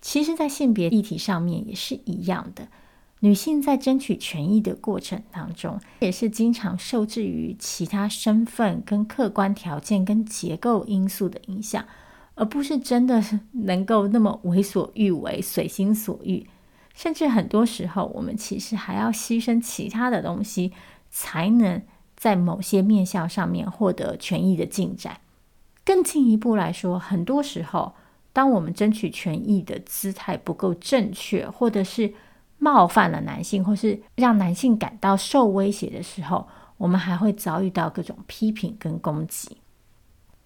[0.00, 2.68] 其实，在性别议题上面也是一样的。
[3.20, 11.84] 女性在争取权益的过程当中，也是经常受制于其他身份、跟客观条件、跟结构因素的影响，
[12.34, 16.46] 而不是真的能够那么为所欲为、随心所欲。
[16.94, 20.72] 甚至很多时候，我们其实还要牺牲其他的东西，
[21.10, 21.80] 才能
[22.16, 25.18] 在某些面向上面获得权益的进展。
[25.84, 27.94] 更进一步来说，很多时候，
[28.32, 32.12] 当我们争取权益的姿态不够正确，或者是
[32.58, 39.56] 冒犯了男性，或是让男性感到受威胁的时候，我们还会遭遇到各种批评跟攻击。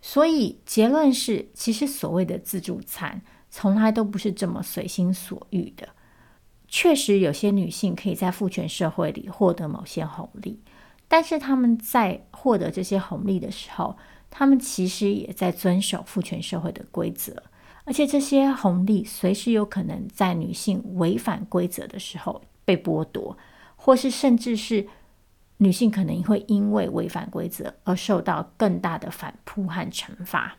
[0.09, 5.89] 所以结论是，其实所谓的自助餐，从来都不是这么随心所欲的。
[6.69, 10.61] 确实，有些女性可以在父权社会里获得某些红利，
[11.09, 13.97] 但是她们在获得这些红利的时候，
[14.31, 17.43] 她们其实也在遵守父权社会的规则，
[17.83, 23.37] 而且这些红利随时有可能在女性违反规则的时候被剥夺，
[23.75, 24.87] 或是甚至是
[25.59, 30.57] 女性可能会因为违反规则而受到更大的反扑和惩罚。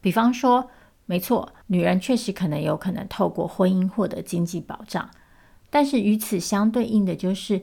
[0.00, 0.70] 比方说，
[1.06, 5.10] 没错，女人确实可能有可能透过婚姻获得经济保障。
[5.70, 7.62] 但是与此相对应的就是，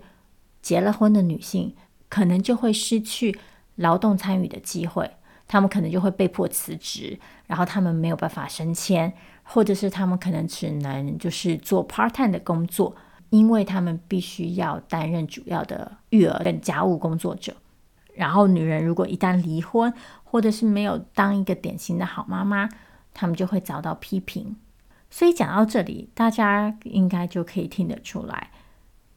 [0.61, 1.75] 结了婚的女性
[2.07, 3.39] 可能就会失去
[3.75, 5.09] 劳动参与的机会，
[5.47, 9.11] 她们可能就会被迫辞职，然后她们没有办法升迁，
[9.43, 12.95] 或者是她们可能只能就是做 part time 的工作，
[13.35, 17.53] 因为他们必须要担任主要的育儿跟家务工作者。
[18.13, 19.93] 然后女人如果一旦离婚，
[20.23, 22.69] 或者是没有当一个典型的好妈妈，
[23.13, 24.55] 他们就会遭到批评。
[25.09, 28.51] 所以讲到这里，大家应该就可以听得出来，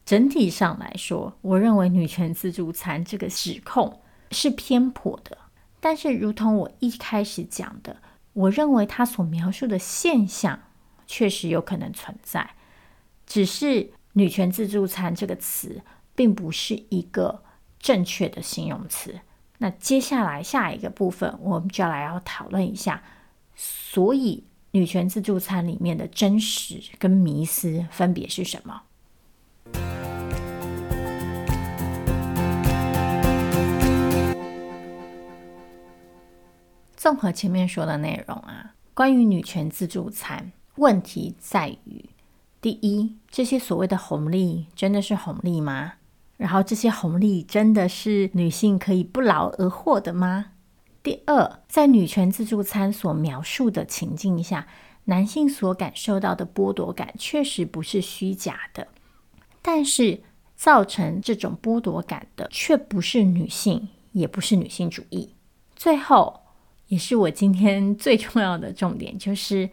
[0.05, 4.01] 整体上来说，我认为女权自助餐这个指控
[4.31, 5.37] 是偏颇的。
[5.79, 7.95] 但是，如同我一开始讲的，
[8.33, 10.59] 我认为他所描述的现象
[11.07, 12.49] 确实有可能存在，
[13.25, 15.81] 只是女权自助餐这个词
[16.15, 17.43] 并不是一个
[17.79, 19.19] 正确的形容词。
[19.59, 23.03] 那接下来下一个部分，我们就要来要讨论一下，
[23.55, 24.45] 所以。
[24.71, 28.83] 女权自助餐里面的真实跟迷思分别是什么？
[36.95, 42.07] 综合前面说的内容啊，关于女权自助餐，问题在于：
[42.61, 45.93] 第一，这些所谓的红利真的是红利吗？
[46.37, 50.47] 然后，这些红利真的是女性可以不劳而获的吗？
[51.01, 54.67] 第二，在女权自助餐所描述的情境下，
[55.05, 58.87] 男性所感受到的剥夺感确实不是虚假的，
[59.61, 60.21] 但是
[60.55, 65.33] 造成这种剥夺感的却不是女性，也不是女性主义。
[65.75, 66.41] 最后，
[66.87, 69.69] 也是我今天最重要的重点，就是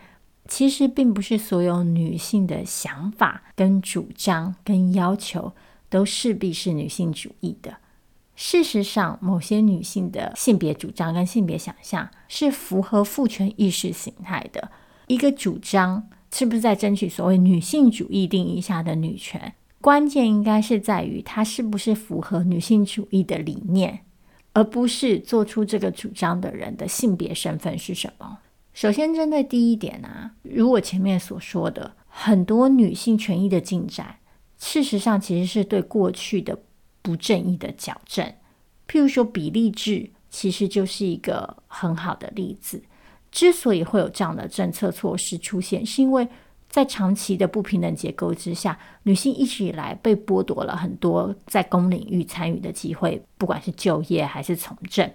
[0.49, 5.53] 其实并不是所有女性的想法、跟主张、跟要求
[5.89, 7.77] 都势必是女性主义的。
[8.35, 14.71] 事实上，某些女性的性别主张跟性别想象是符合父权意识形态的。
[15.07, 19.55] 一个主张是不是在争取所谓女性主义定义下的女权？
[19.81, 24.01] 关键应该是在于它是不是符合女性主义的理念，
[24.53, 28.39] 而不是做出这个主张的人的性别身份是什么。
[28.77, 34.17] 首先，针对第一点啊，如我前面所说的，很多女性权益的进展，
[34.59, 36.59] 事实上其实是对过去的。
[37.01, 38.27] 不正义的矫正，
[38.89, 42.83] 譬如说比例制，其实就是一个很好的例子。
[43.31, 46.27] 之所以会有这样的政策措施出现，是因为
[46.69, 55.09] 在长期的不平等结构之下，女性一直以来被剥夺了很多在公领域参与的机会，不管是就业还是从政。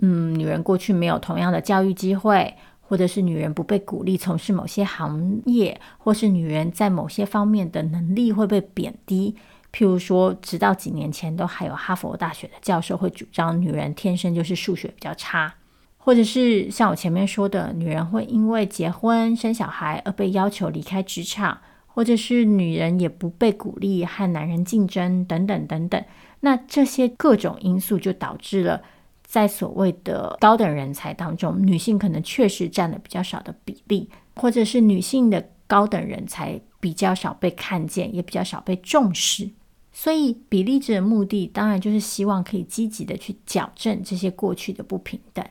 [0.00, 2.54] 嗯，女人过去没有同样的教育机会，
[2.90, 9.36] 或者是女人不被鼓励从事某些行业，或是女人在某些方面的能力会被贬低。
[9.72, 15.54] 譬如说，直到几年前，都还有哈佛大学的教授会主张女人天生就是数学比较差，
[15.98, 26.04] 或者是像我前面说的，女人会因为结婚生小孩而被要求离开职场，或者是女人也不被鼓励和男人竞争等等等等。
[26.40, 28.82] 那这些各种因素就导致了，
[29.30, 39.48] 在所谓的高等人才当中，女性可能确实占了比较少的比例，或者是女性的高等人才比较少被看见，也比较少被重视。
[39.92, 45.46] 所以，比例制的目的当然就是希望可以积极的去矫正这些过去的不平等，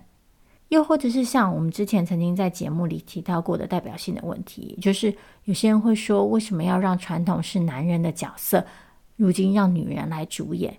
[0.67, 8.65] 又或者是像我们之前曾经在节目里提到过的代表性的问题，就是有些人会说，为什么要让传统是男人的角色，
[9.15, 10.77] 如今让女人来主演？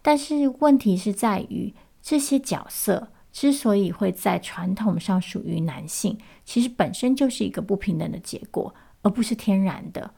[0.00, 10.12] 但是问题是在于，这些角色之所以会在传统上属于男性，其实本身就是一个不平等的结果，而不是天然的。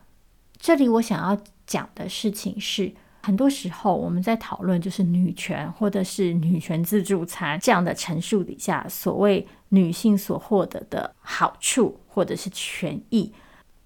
[0.59, 13.33] 这里我想要讲的事情是，很多时候我们在讨论就是女权或者是女权自助餐这样的陈述底下，所谓女性所获得的好处或者是权益，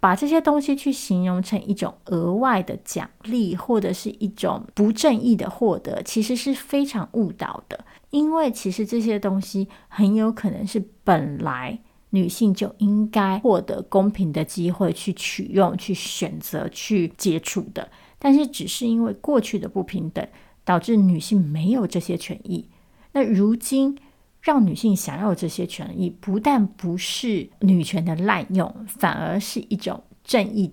[0.07, 7.85] 把这些东西去形容成一种额外的奖励或者是一种不正义的获得，其实是非常误导的。
[8.11, 11.77] 因为其实这些东西很有可能是本来
[12.11, 17.89] 女性就应该获得公平的机会去取用、去选择、去接触的，
[18.21, 20.25] 但是只是因为过去的不平等，
[20.65, 22.69] 导致女性没有这些权益。
[23.11, 23.99] 那如今
[24.47, 30.73] 让女性享有这些权益，不但不是女权的滥用，反而是一种正义。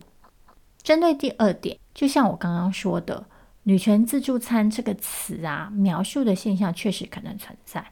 [0.83, 3.25] 针对第二点，就像我刚刚说的。
[3.63, 7.83] 女权自助餐这个词啊，描述的现象确实可能存在。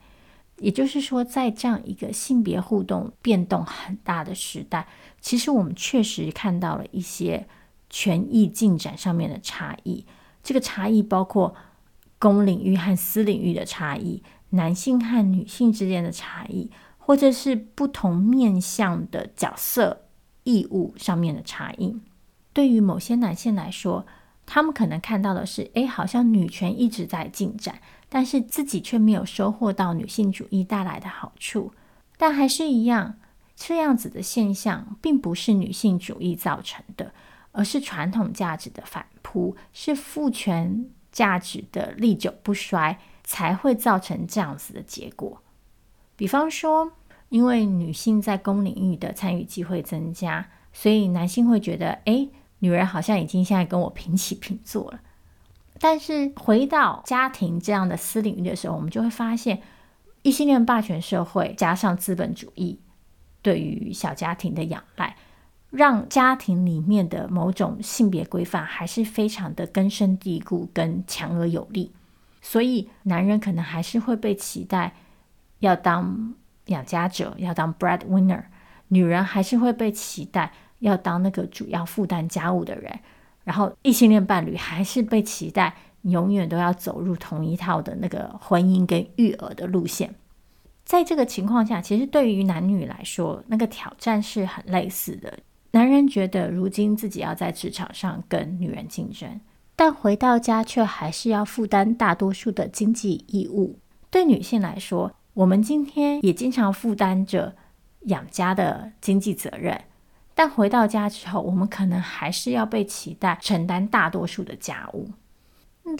[0.58, 4.88] 也就是说，在这样一个性别互动变动很大的时代，
[5.20, 7.48] 其实我们确实看到了一些
[7.90, 10.06] 权益进展上面的差异。
[10.44, 11.56] 这个差异包括
[12.20, 14.22] 公领域和私领域的差异，
[14.52, 20.06] 男性和女性之间的差异，或者是不同面向的角色
[20.44, 22.00] 义务上面的差异。
[22.54, 24.06] 对于某些男性来说，
[24.46, 27.80] 他们可能看到的是，哎，好像女权一直在进展，
[28.10, 31.72] 但是自己却没有收获到女性主义带来的好处。
[32.18, 33.18] 但还是一样，
[33.56, 37.14] 这样子的现象并不是女性主义造成的，
[37.54, 43.00] 而是传统价值的反扑，是父权价值的历久不衰，
[43.32, 45.42] 才会造成这样子的结果。
[46.18, 46.92] 比方说，
[47.30, 52.28] 因为女性在公领域的参与机会增加，所以男性会觉得，哎。
[52.64, 55.00] 女人好像已经现在跟我平起平坐了，
[55.80, 59.64] 但是回到家庭这样的私领域的时候，我们就会发现，
[60.22, 62.80] 异性恋霸权社会加上资本主义
[63.42, 65.18] 对于小家庭的仰赖，
[65.72, 71.92] 让家庭里面的某种性别规范还是非常的根深蒂固跟强而有力，
[72.42, 74.94] 所以男人可能还是会被期待
[75.60, 76.34] 要当
[76.66, 78.44] 养家者，要当 breadwinner，
[78.90, 80.52] 女人还是会被期待。
[80.82, 83.00] 要当那个主要负担家务的人，
[83.44, 90.16] 然后异性恋伴侣还是被期待永远都要走入同一套的那个婚姻跟育儿的路线。
[90.84, 95.38] 在这个情况下，其实对于男女来说，那个挑战是很类似的。
[95.70, 99.40] 男人觉得如今自己要在职场上跟女人竞争，
[99.84, 103.80] 但回到家却还是要负担大多数的经济义务。
[104.12, 107.56] 对女性来说，我们今天也经常负担着
[108.02, 109.82] 养家的经济责任。
[110.36, 115.10] 但回到家之后，我们可能还是要被期待承担大多数的家务。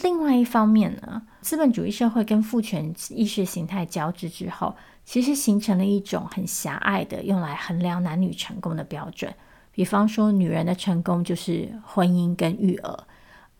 [0.04, 9.34] 另外一方面呢，资本主义社会跟父权意识形态交织之后，其实形成了一种很狭隘的用来衡量男女成功的标准。
[9.72, 13.04] 比方说，女人的成功就是婚姻跟育儿，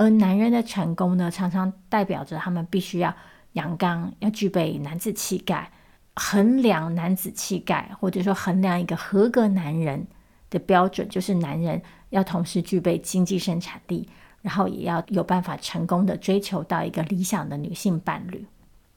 [0.02, 3.14] 而男人的成功呢，常常代表着他们必须要
[3.52, 5.70] 阳刚，要具备男子气概。
[6.16, 10.06] 衡量男子气概，或者说衡量一个合格男人。
[10.50, 11.80] 的标准就是男人
[12.10, 14.06] 要同时具备经济生产力，
[14.42, 18.44] 然后也要有办法成功的追求到一个理想的女性伴侣。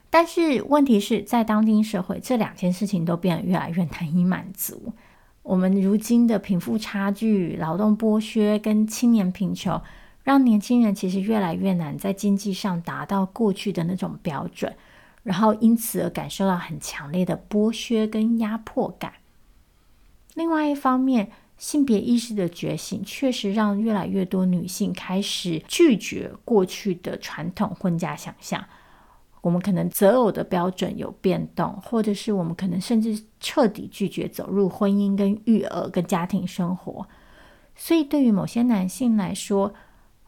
[0.10, 4.92] 但是问题是在当今社会，这两件事情都变得越来越难以满足。
[5.44, 9.82] 我们如今的贫富差距、劳动剥削跟青年贫穷，
[10.26, 14.76] 让年轻人其实越来越难在经济上达到过去的那种标准，
[15.22, 19.14] 然后因此而感受到很强烈的剥削跟压迫感。
[20.34, 28.66] 另外一方面，性别意识的觉醒，确实让越来越多女性开始拒绝过去的传统婚嫁想象。
[29.42, 37.08] 我们可能择偶的标准有变动，或者是我们可能甚至彻底拒绝走入婚姻、跟育儿、跟家庭生活。
[37.76, 39.76] 所以，对于某些男性来说，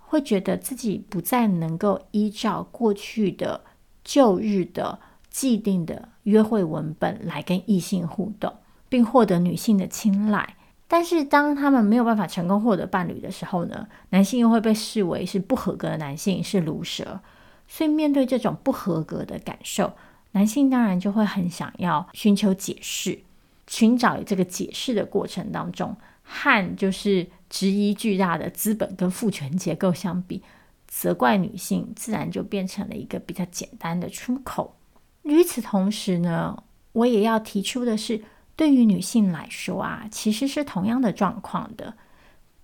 [0.09, 3.61] 会觉得自己不再能够依照过去的
[4.03, 4.99] 旧日的
[5.29, 8.53] 既定的约会文本来跟异性互动，
[8.87, 10.55] 并获得女性的青睐。
[10.87, 17.19] 但是当他们没有办法成功获得伴侣的时候呢，男性又会被视为是不合格的男性，是卢蛇。
[17.67, 19.91] 所以面对这种不合格的感受，
[20.31, 23.19] 男性当然就会很想要寻求解释，
[23.67, 25.93] 寻找这个解释的过程当中，
[26.27, 30.43] 和就是质疑巨大的资本跟父权结构相比，
[30.87, 34.75] 责怪女性自然就变成了一个比较简单的出口。
[35.23, 38.21] 与此同时呢，我也要提出的是。
[38.57, 41.93] 对于女性来说啊，其实是同样的状况的。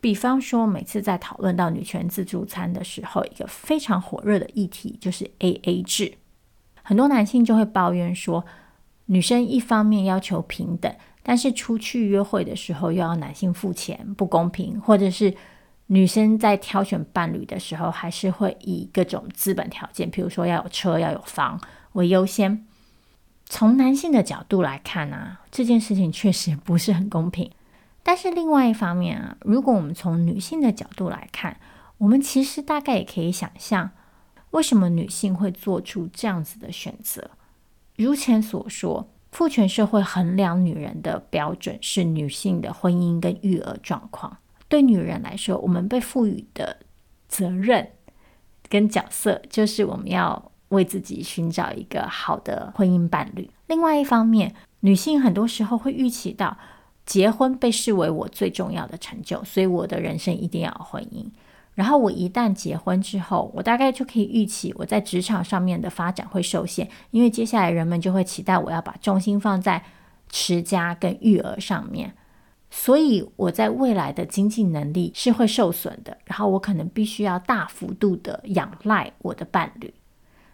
[0.01, 6.16] 比方说，每次在讨论到女权自助餐的时候，一个非常火热的议题就是 AA 制。
[6.82, 8.43] 很多男性就会抱怨说，
[9.05, 10.91] 女生一方面要求平等，
[11.24, 15.34] 但是出去约会的时候又要男性付钱，不公平；或者是
[15.88, 21.60] 女生在挑选伴侣的时候，还是会以各种资本条件，譬如说要有车、要有房
[21.94, 22.66] 为优先。
[23.46, 27.50] 从男性的角度来看啊，这件事情确实不是很公平。
[28.02, 31.58] 但是另外一方面啊，如果我们从女性的角度来看，
[32.00, 33.92] 我们其实大概也可以想象，
[34.52, 37.32] 为什么女性会做出这样子的选择。
[37.96, 44.38] 如前所说，父权社会衡量女人的标准是女性的婚姻跟育儿状况。
[44.68, 46.78] 对女人来说，我们被赋予的
[47.28, 47.90] 责任
[48.70, 53.50] 跟角色，就是我们要为自己寻找一个好的婚姻伴侣。
[53.66, 56.56] 另外一方面，女性很多时候会预期到，
[57.04, 61.26] 结婚被视为我最重要的成就，所以我的人生一定要有婚姻。
[61.76, 69.84] 然后我一旦结婚之后，我大概就可以预期我在职场上面的发展会受限，因为接下来人们就会期待我要把重心放在
[70.30, 72.14] 持家跟育儿上面。
[72.70, 79.94] 所以我在未来的经济能力是会受损的，然后我可能必须要大幅度的仰赖我的伴侣。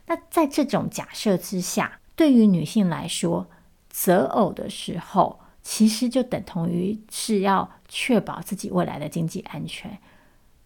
[0.06, 3.48] 那在这种假设之下，对于女性来说，
[3.90, 9.98] 择偶的时候其实就等同于是要确保自己未来的经济安全。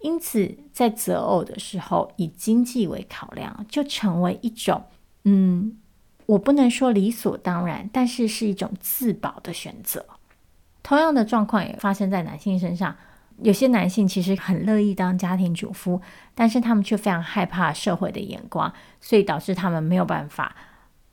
[0.03, 4.83] 因此，在择偶的时候，以经济为考量，就成为一种，
[5.23, 5.77] 嗯，
[6.27, 10.05] 我不能说理所当然，但是是一种自保的选择。
[10.83, 12.95] 同样的状况也发生在男性身上。
[13.41, 15.99] 有些男性其实很乐意当家庭主妇，
[16.35, 20.55] 但是他们却非常害怕社会的眼光，所以导致他们没有办法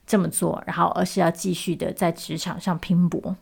[0.06, 3.36] 这么做，然后而是要继续的在职场上拼搏。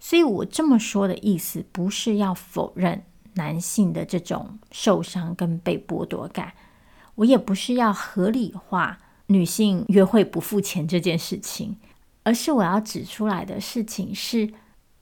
[0.00, 3.02] 所以我这么说的意思，不是要否认
[3.36, 6.52] 男性的这种受伤跟被剥夺感，
[7.14, 11.76] 我也不是要合理化女性约会不付钱这件事情，
[12.24, 14.52] 而是我要指出来的事情是。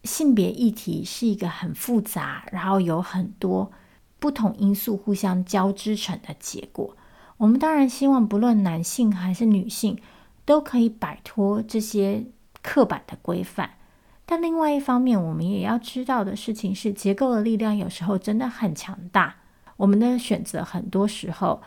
[0.05, 3.73] 性别议题是一个很复杂，然后有很多
[4.19, 6.95] 不同因素互相交织成的结果。
[7.39, 9.99] 我们当然希望，不论男性还是女性，
[10.45, 12.27] 都可以摆脱这些
[12.61, 13.79] 刻板的规范。
[14.27, 19.37] 但另外一方面，我们也要知道的事情是，结构的力量有时候真的很强大。
[19.77, 21.63] 我们的选择很多时候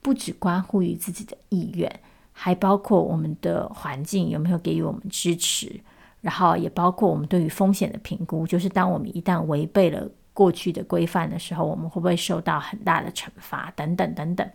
[0.00, 2.00] 不只关乎于自己的意愿，
[2.32, 5.80] 还包括我们的环境有没有给予我们支持。
[6.20, 14.48] 然后也包括我们对于风险的评估，就是当我们一旦违背了过去的规范的时候，我们会不会受到很大的惩罚等等等等。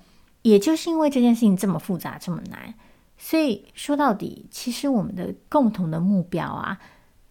[0.43, 2.73] 也就是因为这件事情这么复杂这么难，
[3.17, 6.79] 所以说到底，其实我们的共同的目标啊，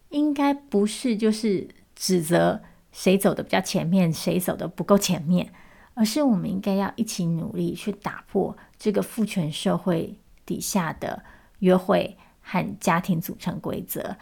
[0.09, 5.51] 应该不是就是指责谁走的比较前面，谁走的不够前面，
[5.93, 11.23] 而是我们应该要一起努力去打破这个父权社会底下的
[11.59, 12.17] 约会。
[12.49, 14.15] 和家庭组成规则，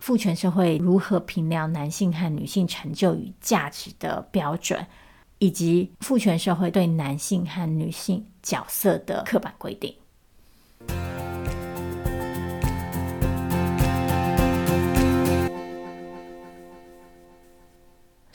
[0.00, 4.84] 父权社会如何评量男性和女性成就与价值的标准，
[5.38, 9.94] 以及父权社会对男性和女性角色的刻板规定。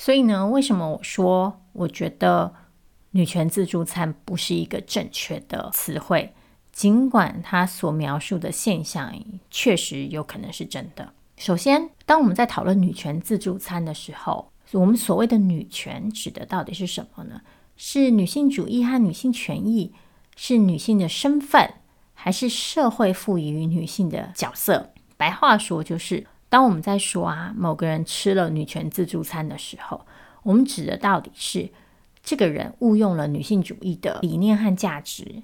[0.03, 2.53] 所以呢，为什么我说我觉得
[3.11, 6.33] 女权自助餐不是一个正确的词汇？
[6.73, 9.17] 尽管它所描述的现象
[9.49, 11.13] 确实有可能是真的。
[11.37, 17.39] 首先，当我们在讨论女权自助餐的时候，我们所谓的女权指的到底是什么呢？
[17.77, 19.93] 是女性主义和女性权益，
[20.35, 21.75] 是女性的身份，
[22.13, 24.91] 还是社会赋予女性的角色？
[25.15, 30.05] 白话说，就是当我们在说啊，某个人吃了女权自助餐的时候，
[30.43, 31.71] 我们指的到底是
[32.21, 35.41] 这个人误用了女性主义的理念和价值。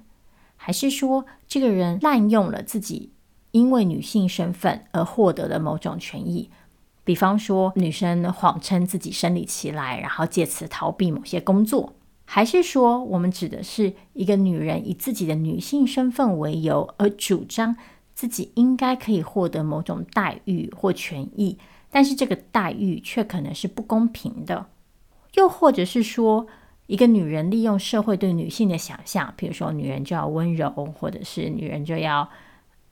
[0.56, 3.10] 还是说，这个人滥用了自己
[3.50, 6.48] 因为女性身份而获得的某种权益，
[7.02, 11.92] 比方说女生谎称自己生理期来，然后借此逃避某些工作；
[12.24, 17.76] 还是说，我们指的是一个女人以自己的女性身份为由而主张
[18.20, 21.56] 自己应该可以获得某种待遇或权益，
[21.90, 24.66] 但是这个待遇却可能是不公平的；
[25.36, 26.46] 又或者是说，
[26.86, 32.28] 一个女人利用社会对女性的想象，比如说女人就要温柔，或者是女人就要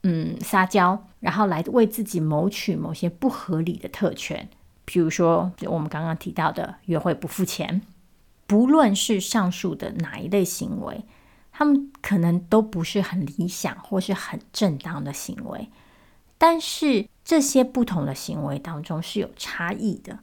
[0.03, 4.49] 嗯撒娇，然后来为自己谋取某些不合理的特权，
[4.87, 7.83] 比如说我们刚刚提到的约会不付钱。
[8.47, 11.05] 不论是上述的哪一类行为，
[11.59, 15.69] 他们可能都不是很理想或是很正当的行为，
[16.39, 20.21] 但是这些不同的行为当中是有差异的。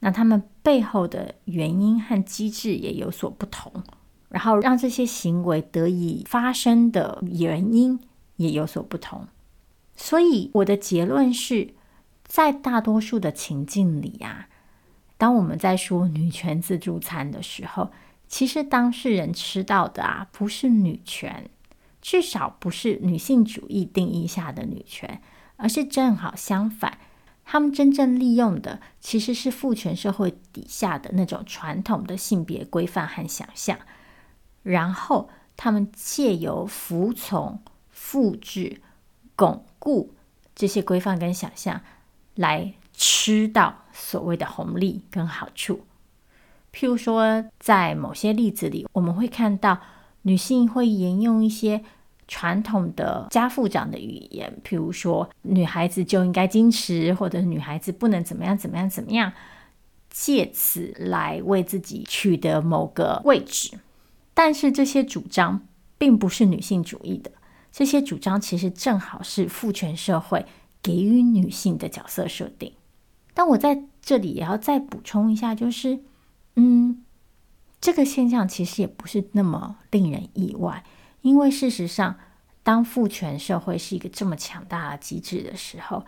[0.00, 3.72] 那他们背后的原因和机制也有所不同，
[4.30, 8.00] 然后让这些行为得以发生的原因
[8.34, 9.28] 也有所不同。
[9.94, 11.72] 所以我的结论是，
[12.24, 14.48] 在大多数的情境里啊，
[15.16, 17.92] 当我们在说女权自助餐的时候，
[18.26, 21.48] 其实当事人吃到的啊，不是女权，
[22.02, 25.22] 至少不是女性主义定义下的女权，
[25.56, 26.98] 而是正好相反，
[27.44, 33.78] 他们真正利用的其实是父权社会底下的那种传统的性别规范和想象，
[34.62, 37.60] 然后他们借由服从、
[37.90, 38.80] 复制、
[39.36, 40.12] 巩固
[40.54, 41.80] 这些规范跟想象，
[42.34, 45.86] 来吃到所谓的红利跟好处。
[46.74, 49.78] 譬如说，在某些例子里，我们会看到
[50.22, 51.84] 女性会沿用一些
[52.26, 59.32] 传统的家父长的语言，譬如说，女孩子就应该矜持，或者女孩子不能怎么样怎么样怎么样，
[60.10, 63.78] 借此来为自己取得某个位置。
[64.34, 65.64] 但是这些主张
[65.96, 67.30] 并不是女性主义的，
[67.70, 70.44] 这些主张其实正好是父权社会
[70.82, 72.72] 给予女性的角色设定。
[73.32, 76.00] 但我在这里也要再补充一下，就是。
[76.56, 77.04] 嗯，
[77.80, 80.84] 这个现象其实也不是那么令人意外，
[81.22, 82.16] 因为事实上，
[82.62, 86.04] 当父权社会是一个这么强大的机制的时候，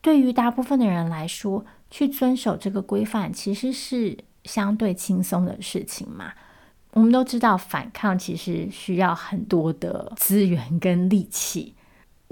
[0.00, 6.32] 对于大部分的人来说，去遵守这个规范其实是相对轻松的事情嘛。
[6.92, 11.74] 我们都知道，反抗其实需要很多的资源跟力气。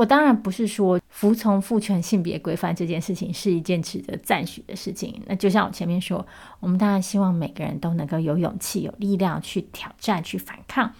[0.03, 5.23] 我当然不是说服从父权性别规范这件事情是一件值得赞许的事情。
[5.29, 6.27] 那就像我前面说，
[6.59, 10.93] 我们当然希望每个人都能够有勇气、有力量去挑战、去反抗。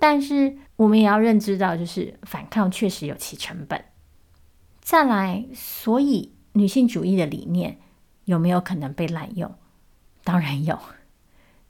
[0.00, 3.84] 但是我们也要认知到，就是反抗确实有其成本。
[4.80, 7.78] 再来，所以女性主义的理念
[8.24, 9.54] 有没有可能被滥用？
[10.24, 10.76] 当然有，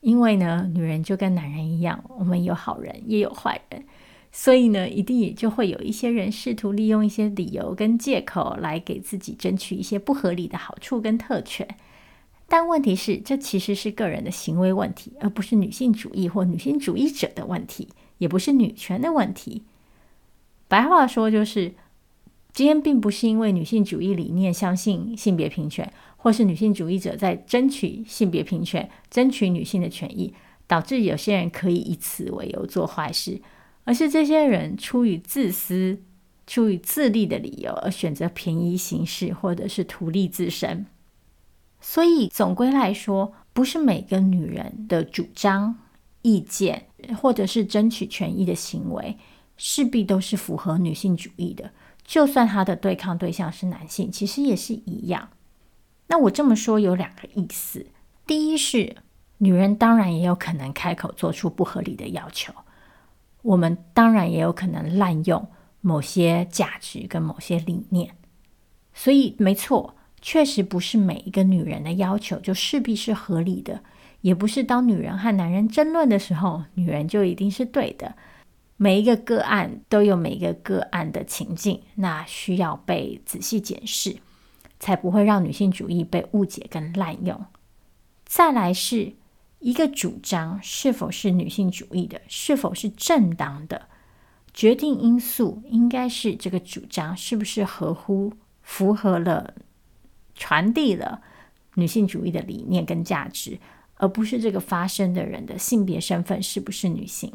[0.00, 3.84] 因为呢，女人就跟男人一样，我们有好人也有坏人。
[4.32, 11.66] 所以呢，一定也就会有一些人试图利用一些理由跟借口来给自己争取一些不合理的好处跟特权。
[12.48, 19.62] 但问题是，这其实是个人的行为问题，而不是女性主义或女性主义者的问题，也不是女权的问题。
[20.68, 21.74] 白话说就是，
[22.52, 30.32] 今天并不是因为女性主义理念相信性别平权，或是女性主义者在争取性别平权、争取女性的权益，
[30.66, 33.40] 导致有些人可以以此为由做坏事。
[33.84, 36.00] 而是这些人出于自私、
[36.46, 40.86] 出于自利的理由而选择便宜行事，或者是图利自身。
[41.80, 45.78] 所以总归来说，不是每个女人的主张、
[46.22, 46.86] 意见，
[47.20, 49.16] 或者是争取权益的行为，
[49.56, 51.70] 势必都是符合女性主义的。
[52.04, 55.30] 就算她的对抗对象是男性，其实也是一样。
[56.08, 57.86] 那我这么说有两个意思：
[58.26, 58.96] 第一是，
[59.38, 62.52] 女人当然也有可能开口做出不合理的要求。
[63.42, 65.48] 我们当然也有可能滥用
[65.80, 68.14] 某些价值跟某些理念，
[68.92, 73.82] 所以没错，确实不是每一个女人的要求就势必是合理的，
[74.20, 78.14] 也不是当女人和男人争论的时候，女人就一定是对的。
[78.76, 84.16] 每一个个案都有每一个个案的情境，那需要被仔细检视，
[84.78, 87.42] 才不会让女性主义被误解跟滥用。
[88.26, 89.14] 再来是。
[89.60, 93.88] 一个主张是否是女性主义的，是否是正当的，
[94.52, 98.32] 决定因素应该是这个主张是不是合乎、
[98.62, 99.54] 符合了、
[100.34, 101.20] 传递了
[101.74, 103.58] 女性主义的理念跟价值，
[103.96, 107.32] 而不是这个发声的人的性别身份是不是女性。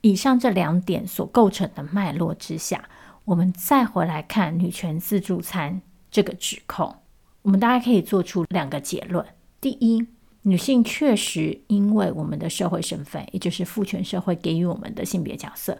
[0.00, 2.88] 以上这两点所构成的脉络之下，
[3.26, 6.96] 我们再回来看女权自助餐这个指控，
[7.42, 9.24] 我们大家可以做出两个结论：
[9.60, 10.06] 第一，
[10.48, 15.76] 女性确实因为我们的社会身份，也就是父权社会给予我们的性别角色，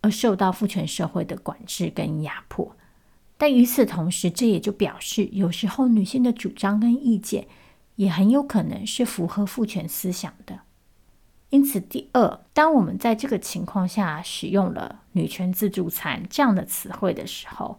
[0.00, 2.74] 而受到父权社会的管制跟压迫。
[3.36, 7.46] 但与此同时，这也就表示，有时候女性的主张跟意见
[7.96, 10.60] 也很有可能是符合父权思想的。
[11.50, 17.78] 因此，第二，当我们在这个情况下使用了“女权自助餐”这样的词汇的时候，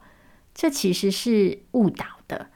[0.54, 2.52] 这其实是误导的，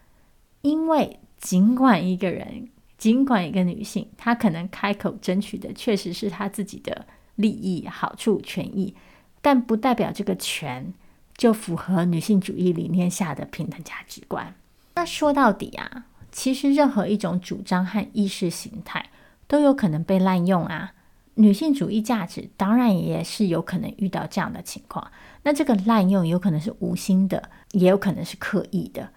[0.62, 2.70] 因为尽管一个人。
[3.02, 8.94] 尽管一个女性，她可能开口争取的确实是她自己的利益、好处、权益，
[9.42, 10.94] 但不代表这个权
[11.36, 14.54] 就符合女性主义理念下的平等价值观。
[14.94, 19.10] 那说到底啊，其实任何一种主张和意识形态
[19.48, 20.94] 都有可能被滥用啊。
[21.34, 25.12] 女性主义价值当然也是有可能遇到这样的情况。
[25.42, 29.10] 那这个滥用有可能是无心的，也有可能是刻意的。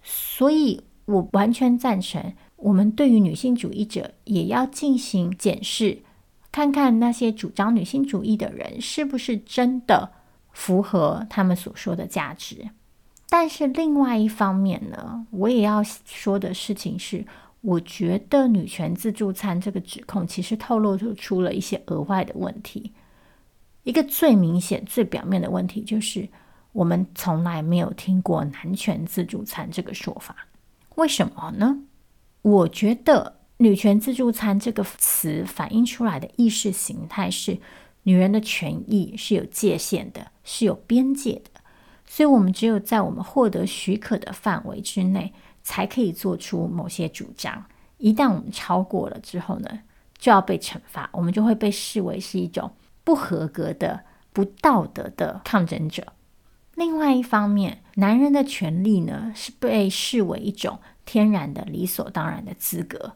[0.00, 2.32] 所以我完全赞成。
[2.60, 5.98] 我们对于女性主义者也要进行检视，
[6.52, 10.12] 看看那些主张女性主义的人是不是真的
[10.52, 12.68] 符合他们所说的价值。
[13.28, 17.24] 但是另外一方面呢，我也要说的事情是，
[17.60, 22.92] 我觉得女权自助餐这个指控其实透露出出了一些额外的问题。
[23.84, 26.28] 一个最明显、最表面的问题就是，
[26.72, 30.36] 我们从来没有听过男权自助餐这个说法。
[30.96, 31.78] 为什么呢？
[32.42, 37.58] 我觉得“女权自助餐”这个词反映出来的意识形态是，
[38.04, 41.60] 女人的权益是有界限的，是有边界的。
[42.06, 45.32] 所以，我们只有在我们获得许可的范围之内，
[45.62, 47.66] 才可以做出某些主张。
[47.98, 49.80] 一旦我们超过了之后呢，
[50.16, 52.72] 就要被惩罚，我们就会被视为是一种
[53.04, 54.00] 不合格的、
[54.32, 56.14] 不道德的抗争者。
[56.74, 63.14] 另外一方面，男人的权利呢，是被视为一种天然的、理所当然的资格，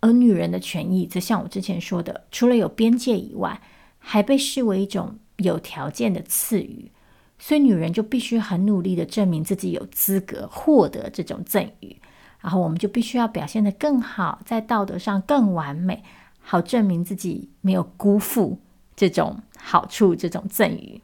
[0.00, 3.60] 而女人的权益则像我之前说的，除了有边界以外，
[3.98, 6.90] 还被视为一种有条件的赐予。
[7.38, 11.96] 所以，女人就必须很努力地证明自己有资格获得这种赠予，
[12.40, 16.04] 然后我们就必须要表现得更好，在道德上更完美，
[16.40, 18.58] 好证明自己没有辜负
[18.94, 21.00] 这种好处、这种赠予。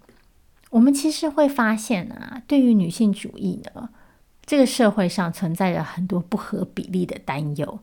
[0.69, 3.89] 我们其实会发现啊，对于女性主义呢，
[4.47, 7.81] 这个社会上存在着很多不合比例的担忧，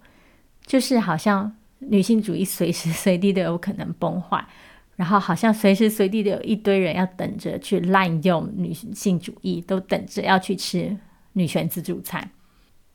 [0.66, 4.48] 就是好像女性主义随时随地都有可能崩坏，
[4.96, 10.98] 然后好像随时随地都有一堆人要等着去滥用女性主义，都等着要去吃
[11.34, 12.32] 女权自助餐。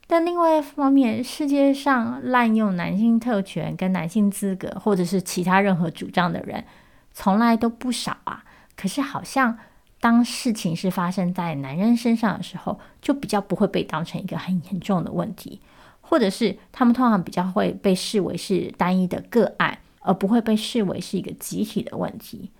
[0.07, 6.64] 但另外一方面，世界上滥用男性特权跟男性资格，或者是其他任何主张的人，
[7.12, 8.45] 从来都不少啊。
[8.75, 9.59] 可是好像。
[10.01, 15.61] 当事情是发生在男人身上的时候，就比较不会被当成一个很严重的问题，
[16.01, 22.51] 或者是他们通常比较会被视为是单一的个案，而不会被视为是一个集体的问题。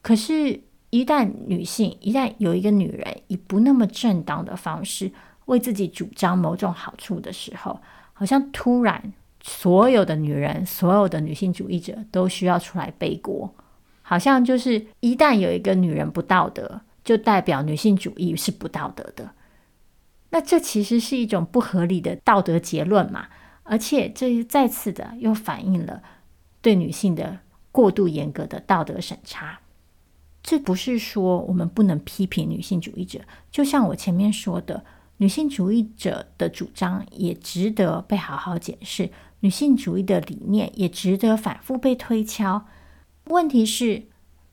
[0.00, 5.10] 可是，一旦女性，一旦有一个女人以不那么正当的方式
[5.46, 7.80] 为自己主张某种好处的时候，
[8.12, 13.52] 好像突然所有的女人，所有的女性主义者都需要出来背锅。
[14.06, 19.30] 好像就是一旦有一个女人不道德，就代表女性主义是不道德的。
[20.28, 23.28] 那这其实是一种不合理的道德结论嘛？
[23.62, 26.02] 而且这再次的又反映了
[26.60, 27.38] 对女性的
[27.72, 29.60] 过度严格的道德审查。
[30.42, 34.84] 这不是说我们不能批评女性主义者，就像我前面说的，
[35.16, 39.08] 女性主义者的主张也值得被好好检视，
[39.40, 42.66] 女性主义的理念也值得反复被推敲。
[43.24, 44.04] 问题是，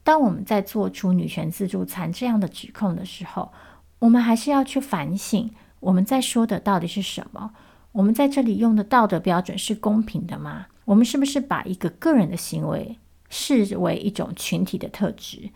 [0.03, 3.51] 当我们在做出女权自助餐这样的指控的时候，
[3.99, 5.51] 我们还是要去反省
[5.81, 7.53] 我们在说的到底是什么？
[7.91, 10.67] 我们在这里用的道德标准是公平的吗？
[10.85, 12.97] 我们是不是把一个个人的行为
[13.29, 15.49] 视为一种群体的特质，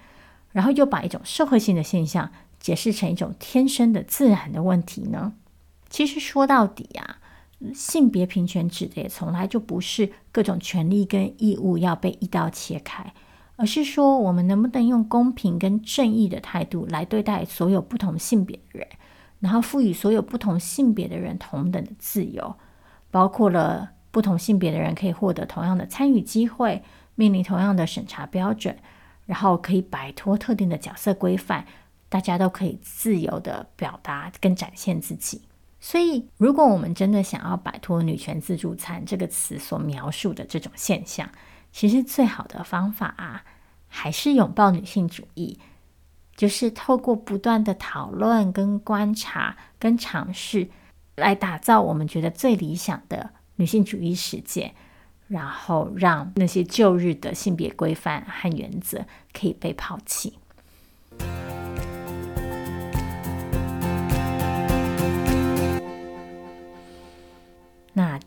[0.52, 5.34] 然后又把一种社会性的现象解释成一种天生的自然的问题呢？
[5.90, 7.20] 其实说到底啊。
[7.74, 13.14] 性别平权指的也从来就不是各种权利跟义务要被一刀切开，
[13.56, 18.88] 而是说我们能不能用公平跟正义的态度来对待所有不同性别的人，
[19.40, 22.56] 然后赋予所有不同性别的人同等的自由，
[23.12, 26.84] 包括了不同性别的人可以获得同样的参与机会，
[27.16, 28.78] 面临同样的审查标准，
[29.26, 31.66] 然后可以摆脱特定的角色规范，
[32.10, 35.42] 大家都可以自由的表达跟展现自己。
[35.88, 41.30] 所以，如果我们真的想要摆脱“女权自助餐”这个词所描述的这种现象，
[41.72, 43.44] 其实最好的方法啊，
[43.88, 45.60] 还是拥抱女性主义，
[46.36, 50.68] 就是透过不断的讨论、跟观察、跟尝试，
[51.18, 54.74] 来打造我们觉得最理想的女性主义世界，
[55.28, 60.40] 然后让那些旧日的性别规范和原则可以被抛弃。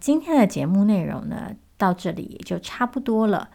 [0.09, 3.51] 今天的节目内容呢，到这里也就差不多了。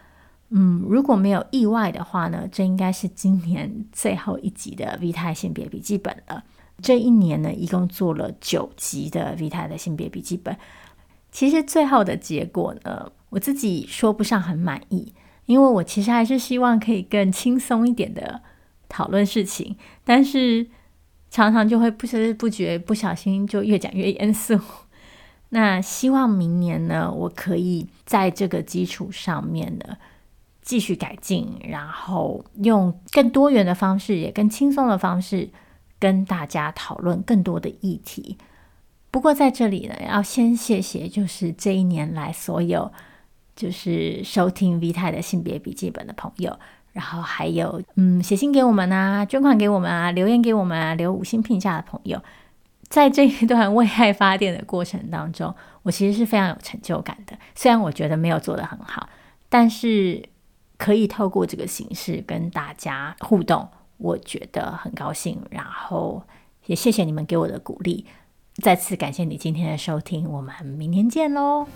[0.49, 6.43] 嗯，如果没有意外的话呢，这应该是今年最后一集的 V 太性别笔记本了。
[6.79, 10.55] 这一年呢，一共做了九集的 V 太的性别笔记本。
[11.31, 15.11] 其实最后的结果呢，我自己说不上很满意，
[15.47, 18.43] 因为我其实还是希望可以更轻松一点的
[18.87, 20.67] 讨论事情，但是
[21.31, 24.59] 常常就会不知不觉、不小心就越讲越严肃。
[25.55, 29.97] 那希望明年呢，我可以在这个基础上面呢
[30.63, 35.47] 继续改进，然后用更多元的方式，也更轻松的方式
[35.99, 38.35] 跟大家讨论更多的议题。
[39.11, 42.91] 不过在这里呢，要先谢谢，就是这一年来所有
[43.55, 46.57] 就是收听 V 太的性别笔记本的朋友，
[46.93, 52.19] 然后还有嗯写信给我们啊，捐款给我们啊，留言给我们啊，留五星评价的朋友。
[52.89, 57.37] 在这一段为爱发电的过程当中，我其实是非常有成就感的。
[57.55, 59.09] 虽然我觉得没有做得很好，
[59.49, 60.23] 但是
[60.77, 63.67] 可以透过这个形式跟大家互动，
[63.97, 65.41] 我觉得很高兴。
[65.49, 66.23] 然后
[66.65, 68.05] 也谢谢你们给我的鼓励，
[68.61, 71.67] 再次感谢你今天的收听，我们明天见喽。